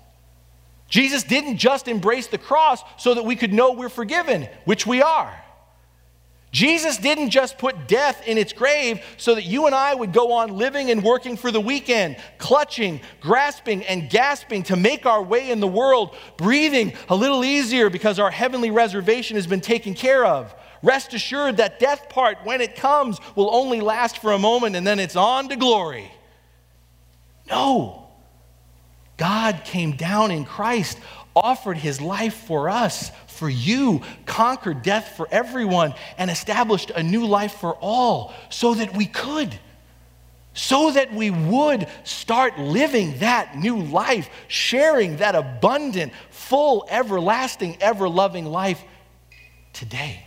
Jesus 0.92 1.24
didn't 1.24 1.58
just 1.58 1.88
embrace 1.88 2.28
the 2.28 2.38
cross 2.38 2.84
so 2.98 3.14
that 3.14 3.24
we 3.24 3.38
could 3.38 3.54
know 3.54 3.72
we're 3.72 3.90
forgiven, 3.90 4.48
which 4.66 4.86
we 4.86 5.02
are. 5.02 5.34
Jesus 6.52 6.98
didn't 6.98 7.30
just 7.30 7.58
put 7.58 7.88
death 7.88 8.28
in 8.28 8.38
its 8.38 8.52
grave 8.52 9.02
so 9.16 9.36
that 9.36 9.46
you 9.46 9.68
and 9.68 9.74
I 9.74 9.96
would 9.96 10.12
go 10.12 10.34
on 10.34 10.58
living 10.58 10.92
and 10.92 11.02
working 11.02 11.38
for 11.38 11.50
the 11.50 11.62
weekend, 11.62 12.18
clutching, 12.38 13.00
grasping, 13.22 13.86
and 13.86 14.10
gasping 14.10 14.64
to 14.64 14.76
make 14.76 15.06
our 15.06 15.24
way 15.24 15.50
in 15.50 15.62
the 15.62 15.68
world, 15.68 16.14
breathing 16.36 16.92
a 17.08 17.16
little 17.16 17.46
easier 17.46 17.90
because 17.90 18.20
our 18.20 18.30
heavenly 18.30 18.70
reservation 18.70 19.38
has 19.38 19.48
been 19.48 19.62
taken 19.62 19.94
care 19.94 20.26
of. 20.26 20.54
Rest 20.84 21.14
assured 21.14 21.56
that 21.58 21.80
death 21.80 22.10
part, 22.10 22.40
when 22.44 22.60
it 22.60 22.76
comes, 22.76 23.20
will 23.36 23.56
only 23.56 23.80
last 23.80 24.18
for 24.18 24.34
a 24.34 24.40
moment 24.40 24.76
and 24.76 24.86
then 24.86 25.00
it's 25.00 25.16
on 25.16 25.48
to 25.48 25.56
glory. 25.56 26.12
No. 27.50 28.01
God 29.22 29.66
came 29.66 29.92
down 29.92 30.32
in 30.32 30.46
Christ, 30.46 30.98
offered 31.36 31.78
his 31.78 32.02
life 32.02 32.34
for 32.34 32.72
us, 32.72 33.12
for 33.28 33.48
you, 33.48 34.02
conquered 34.26 34.82
death 34.82 35.14
for 35.16 35.28
everyone, 35.30 35.94
and 36.18 36.32
established 36.32 36.90
a 36.90 37.04
new 37.04 37.28
life 37.28 37.54
for 37.54 37.76
all 37.76 38.34
so 38.50 38.74
that 38.74 38.96
we 38.96 39.06
could. 39.06 39.60
So 40.56 40.90
that 40.94 41.14
we 41.14 41.30
would 41.30 41.88
start 42.04 42.58
living 42.58 43.20
that 43.20 43.56
new 43.56 43.78
life, 43.78 44.28
sharing 44.48 45.18
that 45.18 45.36
abundant, 45.36 46.14
full, 46.32 46.88
everlasting, 46.90 47.78
ever 47.80 48.10
loving 48.10 48.48
life 48.48 48.84
today. 49.72 50.26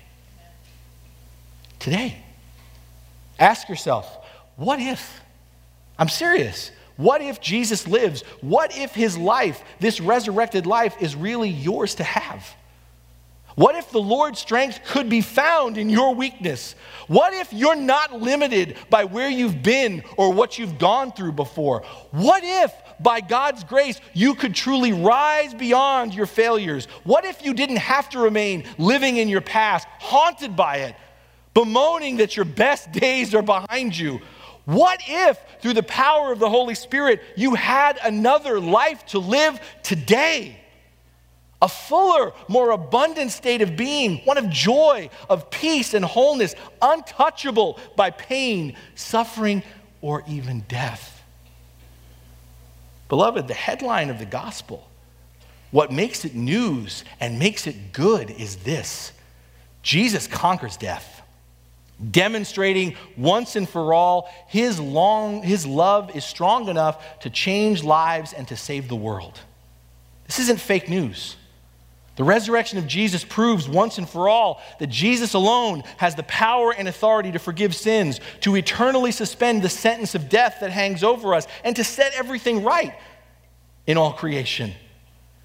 Today. 1.80 2.16
Ask 3.40 3.68
yourself, 3.68 4.24
what 4.54 4.78
if? 4.78 5.20
I'm 5.98 6.09
serious. 6.09 6.70
What 6.96 7.22
if 7.22 7.40
Jesus 7.40 7.88
lives? 7.88 8.22
What 8.40 8.76
if 8.76 8.94
his 8.94 9.18
life, 9.18 9.62
this 9.80 10.00
resurrected 10.00 10.66
life, 10.66 10.96
is 11.00 11.16
really 11.16 11.50
yours 11.50 11.96
to 11.96 12.04
have? 12.04 12.54
What 13.57 13.76
if 13.76 13.90
the 13.90 14.00
Lord's 14.00 14.40
strength 14.40 14.80
could 14.85 15.09
be 15.09 15.20
found 15.20 15.78
in 15.78 15.88
your 15.88 16.14
weakness? 16.14 16.74
What 17.07 17.33
if 17.35 17.52
you're 17.52 17.76
not 17.76 18.20
limited 18.20 18.76
by 18.90 19.04
where 19.04 19.30
you've 19.30 19.62
been 19.62 20.02
or 20.16 20.33
what 20.33 20.59
you've 20.59 20.78
gone 20.78 21.12
through 21.12 21.33
before? 21.33 21.85
What 22.11 22.42
if, 22.44 22.72
by 22.98 23.20
God's 23.20 23.62
grace, 23.62 24.00
you 24.12 24.35
could 24.35 24.54
truly 24.54 24.92
rise 24.92 25.54
beyond 25.54 26.14
your 26.14 26.26
failures? 26.26 26.87
What 27.04 27.24
if 27.24 27.44
you 27.44 27.54
didn't 27.54 27.76
have 27.76 28.09
to 28.11 28.18
remain 28.18 28.64
living 28.76 29.18
in 29.18 29.28
your 29.28 29.40
past, 29.40 29.87
haunted 30.00 30.57
by 30.57 30.78
it, 30.78 30.96
bemoaning 31.54 32.16
that 32.16 32.37
your 32.37 32.44
best 32.44 32.90
days 32.90 33.37
are 33.37 33.42
behind 33.42 33.96
you? 33.96 34.20
What 34.64 35.00
if, 35.07 35.38
through 35.61 35.74
the 35.74 35.83
power 35.83 36.33
of 36.33 36.38
the 36.38 36.48
Holy 36.48 36.74
Spirit, 36.74 37.22
you 37.37 37.55
had 37.55 37.98
another 38.03 38.61
life 38.61 39.05
to 39.07 39.18
live 39.18 39.61
today? 39.83 40.59
A 41.61 41.68
fuller, 41.68 42.33
more 42.48 42.70
abundant 42.70 43.31
state 43.31 43.62
of 43.62 43.77
being, 43.77 44.18
one 44.24 44.38
of 44.38 44.48
joy, 44.50 45.11
of 45.29 45.50
peace 45.50 45.94
and 45.94 46.05
wholeness, 46.05 46.55
untouchable 46.81 47.79
by 47.96 48.11
pain, 48.11 48.77
suffering, 48.94 49.62
or 50.00 50.22
even 50.27 50.61
death. 50.68 51.22
Beloved, 53.09 53.48
the 53.48 53.55
headline 53.55 54.11
of 54.11 54.18
the 54.18 54.24
gospel, 54.24 54.88
what 55.70 55.92
makes 55.92 56.24
it 56.24 56.35
news 56.35 57.05
and 57.20 57.38
makes 57.38 57.66
it 57.66 57.92
good 57.92 58.31
is 58.31 58.57
this 58.57 59.12
Jesus 59.83 60.27
conquers 60.27 60.77
death 60.77 61.22
demonstrating 62.11 62.96
once 63.16 63.57
and 63.57 63.68
for 63.68 63.94
all 63.94 64.28
his 64.48 64.80
long 64.80 65.42
his 65.42 65.64
love 65.66 66.14
is 66.14 66.24
strong 66.24 66.68
enough 66.68 67.20
to 67.20 67.30
change 67.30 67.85
lives 67.85 68.33
and 68.33 68.48
to 68.48 68.57
save 68.57 68.88
the 68.88 68.96
world 68.96 69.40
this 70.26 70.38
isn't 70.38 70.61
fake 70.61 70.88
news 70.88 71.37
the 72.16 72.24
resurrection 72.24 72.78
of 72.78 72.87
Jesus 72.87 73.24
proves 73.24 73.68
once 73.68 73.98
and 73.98 74.09
for 74.09 74.28
all 74.28 74.62
that 74.78 74.87
Jesus 74.87 75.35
alone 75.35 75.83
has 75.96 76.14
the 76.14 76.22
power 76.24 76.72
and 76.72 76.87
authority 76.87 77.33
to 77.33 77.40
forgive 77.40 77.74
sins, 77.74 78.20
to 78.42 78.54
eternally 78.57 79.11
suspend 79.11 79.62
the 79.62 79.68
sentence 79.68 80.14
of 80.14 80.28
death 80.28 80.59
that 80.61 80.70
hangs 80.70 81.02
over 81.02 81.35
us, 81.35 81.48
and 81.64 81.74
to 81.74 81.83
set 81.83 82.14
everything 82.14 82.62
right 82.62 82.94
in 83.87 83.96
all 83.96 84.12
creation. 84.12 84.72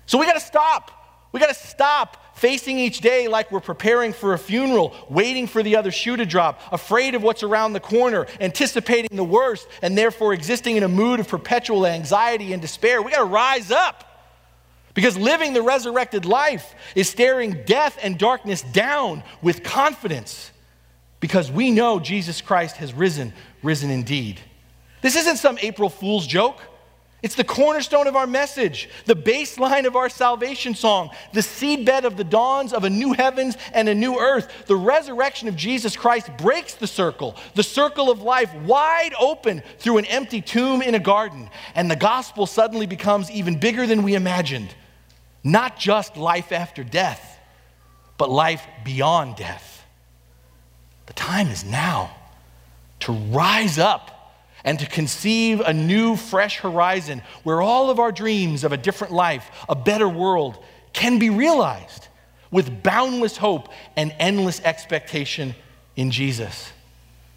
So 0.05 0.19
we 0.19 0.27
got 0.27 0.33
to 0.33 0.39
stop. 0.39 0.91
We 1.31 1.39
got 1.39 1.49
to 1.49 1.55
stop 1.55 2.18
facing 2.39 2.80
each 2.80 3.02
day 3.02 3.28
like 3.28 3.52
we're 3.52 3.60
preparing 3.60 4.13
for 4.13 4.34
a 4.34 4.38
funeral, 4.38 4.93
waiting 5.10 5.45
for 5.45 5.62
the 5.62 5.75
other 5.75 5.91
shoe 5.91 6.15
to 6.15 6.25
drop, 6.25 6.62
afraid 6.71 7.13
of 7.13 7.21
what's 7.21 7.43
around 7.43 7.73
the 7.73 7.80
corner, 7.82 8.25
anticipating 8.39 9.15
the 9.15 9.23
worst, 9.23 9.67
and 9.82 9.97
therefore 9.97 10.34
existing 10.34 10.78
in 10.78 10.84
a 10.84 10.88
mood 10.88 11.19
of 11.19 11.28
perpetual 11.28 11.86
anxiety 11.86 12.54
and 12.54 12.62
despair. 12.62 13.02
We 13.02 13.12
got 13.12 13.19
to 13.19 13.25
rise 13.25 13.71
up. 13.71 14.06
Because 14.93 15.17
living 15.17 15.54
the 15.54 15.62
resurrected 15.62 16.25
life 16.25 16.73
is 16.95 17.10
staring 17.10 17.63
death 17.65 17.97
and 18.02 18.17
darkness 18.17 18.62
down 18.62 19.23
with 19.41 19.63
confidence 19.63 20.52
because 21.19 21.52
we 21.52 21.71
know 21.71 21.99
Jesus 21.99 22.41
Christ 22.41 22.78
has 22.78 22.93
risen, 22.93 23.34
risen 23.62 23.91
indeed. 23.91 24.39
This 25.02 25.15
isn't 25.15 25.38
some 25.38 25.58
April 25.62 25.89
Fool's 25.89 26.25
joke. 26.25 26.60
It's 27.21 27.36
the 27.36 27.43
cornerstone 27.43 28.08
of 28.08 28.15
our 28.15 28.27
message, 28.27 28.88
the 29.05 29.15
baseline 29.15 29.86
of 29.86 29.97
our 29.97 30.08
salvation 30.08 30.73
song, 30.73 31.10
the 31.34 31.41
seedbed 31.41 32.05
of 32.05 32.15
the 32.15 32.23
dawns 32.23 32.71
of 32.71 32.86
a 32.86 32.89
new 32.89 33.12
heavens 33.12 33.58
and 33.73 33.89
a 33.89 33.95
new 33.95 34.17
earth. 34.17 34.67
The 34.67 34.77
resurrection 34.77 35.49
of 35.49 35.58
Jesus 35.58 35.97
Christ 35.97 36.29
breaks 36.38 36.75
the 36.75 36.88
circle, 36.88 37.36
the 37.55 37.63
circle 37.63 38.10
of 38.10 38.21
life 38.21 38.53
wide 38.55 39.13
open 39.19 39.62
through 39.79 39.97
an 39.97 40.05
empty 40.05 40.41
tomb 40.41 40.82
in 40.82 40.95
a 40.95 40.99
garden. 40.99 41.49
And 41.75 41.91
the 41.91 41.97
gospel 41.97 42.45
suddenly 42.45 42.86
becomes 42.86 43.29
even 43.29 43.60
bigger 43.60 43.86
than 43.86 44.03
we 44.03 44.15
imagined. 44.15 44.73
Not 45.43 45.77
just 45.77 46.15
life 46.15 46.53
after 46.53 46.86
death, 46.86 47.38
but 48.17 48.29
life 48.29 48.65
beyond 48.86 49.36
death. 49.36 49.86
The 51.08 51.13
time 51.13 51.47
is 51.47 51.65
now 51.65 52.15
to 53.01 53.12
rise 53.12 53.77
up 53.77 54.18
and 54.63 54.80
to 54.80 54.86
conceive 54.86 55.60
a 55.62 55.74
new, 55.74 56.15
fresh 56.15 56.60
horizon 56.60 57.22
where 57.43 57.62
all 57.62 57.89
of 57.89 58.00
our 58.00 58.12
dreams 58.12 58.63
of 58.63 58.72
a 58.72 58.78
different 58.78 59.13
life, 59.13 59.50
a 59.67 59.76
better 59.76 60.08
world, 60.10 60.63
can 60.93 61.19
be 61.19 61.30
realized 61.30 62.08
with 62.52 62.84
boundless 62.84 63.38
hope 63.38 63.69
and 63.95 64.13
endless 64.19 64.60
expectation 64.62 65.56
in 65.95 66.12
Jesus. 66.12 66.72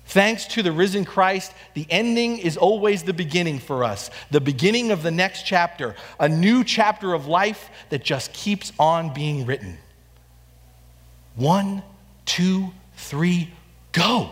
Thanks 0.07 0.47
to 0.49 0.63
the 0.63 0.73
risen 0.73 1.05
Christ, 1.05 1.55
the 1.75 1.87
ending 1.89 2.39
is 2.39 2.57
always 2.57 3.03
the 3.03 3.15
beginning 3.15 3.59
for 3.59 3.85
us, 3.85 4.11
the 4.31 4.41
beginning 4.41 4.91
of 4.91 5.03
the 5.03 5.11
next 5.11 5.45
chapter, 5.47 5.95
a 6.19 6.29
new 6.29 6.65
chapter 6.65 7.15
of 7.15 7.29
life 7.29 7.71
that 7.91 8.05
just 8.05 8.33
keeps 8.33 8.73
on 8.79 9.15
being 9.15 9.47
written. 9.47 9.79
One, 11.35 11.83
two, 12.27 12.73
three, 12.97 13.53
go. 13.93 14.31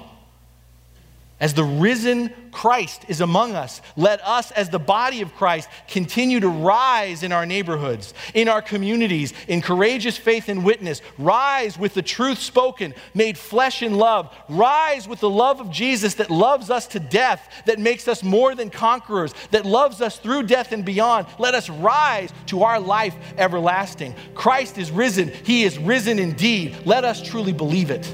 As 1.39 1.55
the 1.55 1.65
risen 1.65 2.35
Christ 2.53 3.05
is 3.09 3.21
among 3.21 3.55
us, 3.55 3.81
let 3.97 4.21
us, 4.27 4.51
as 4.53 4.71
the 4.71 4.79
body 4.79 5.21
of 5.23 5.35
Christ, 5.35 5.69
continue 5.89 6.41
to 6.41 6.49
rise 6.49 7.23
in 7.23 7.33
our 7.33 7.47
neighborhoods, 7.47 8.13
in 8.35 8.49
our 8.49 8.61
communities, 8.61 9.33
in 9.47 9.63
courageous 9.63 10.17
faith 10.17 10.49
and 10.49 10.65
witness. 10.65 11.01
Rise 11.19 11.79
with 11.79 11.95
the 11.95 12.03
truth 12.03 12.39
spoken, 12.39 12.95
made 13.15 13.39
flesh 13.39 13.83
in 13.83 13.95
love. 13.95 14.35
Rise 14.49 15.07
with 15.07 15.21
the 15.21 15.31
love 15.31 15.61
of 15.61 15.71
Jesus 15.71 16.15
that 16.15 16.31
loves 16.31 16.71
us 16.71 16.87
to 16.89 17.01
death, 17.01 17.63
that 17.67 17.79
makes 17.79 18.09
us 18.09 18.23
more 18.23 18.55
than 18.55 18.71
conquerors, 18.71 19.33
that 19.53 19.65
loves 19.65 20.01
us 20.01 20.19
through 20.19 20.45
death 20.45 20.73
and 20.73 20.85
beyond. 20.85 21.27
Let 21.39 21.55
us 21.55 21.71
rise 21.71 22.33
to 22.47 22.63
our 22.63 22.81
life 22.81 23.15
everlasting. 23.39 24.15
Christ 24.35 24.77
is 24.79 24.91
risen. 24.91 25.29
He 25.45 25.63
is 25.65 25.79
risen 25.79 26.19
indeed. 26.19 26.77
Let 26.85 27.05
us 27.05 27.23
truly 27.23 27.53
believe 27.53 27.91
it. 27.91 28.13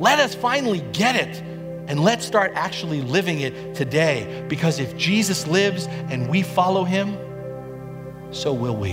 Let 0.00 0.18
us 0.18 0.34
finally 0.34 0.80
get 0.92 1.14
it 1.14 1.49
and 1.90 2.04
let's 2.04 2.24
start 2.24 2.52
actually 2.54 3.00
living 3.00 3.40
it 3.40 3.74
today 3.74 4.44
because 4.46 4.78
if 4.78 4.96
Jesus 4.96 5.48
lives 5.48 5.88
and 5.88 6.28
we 6.30 6.40
follow 6.40 6.84
him, 6.84 7.18
so 8.30 8.52
will 8.52 8.76
we. 8.76 8.92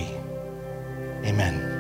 Amen. 1.23 1.76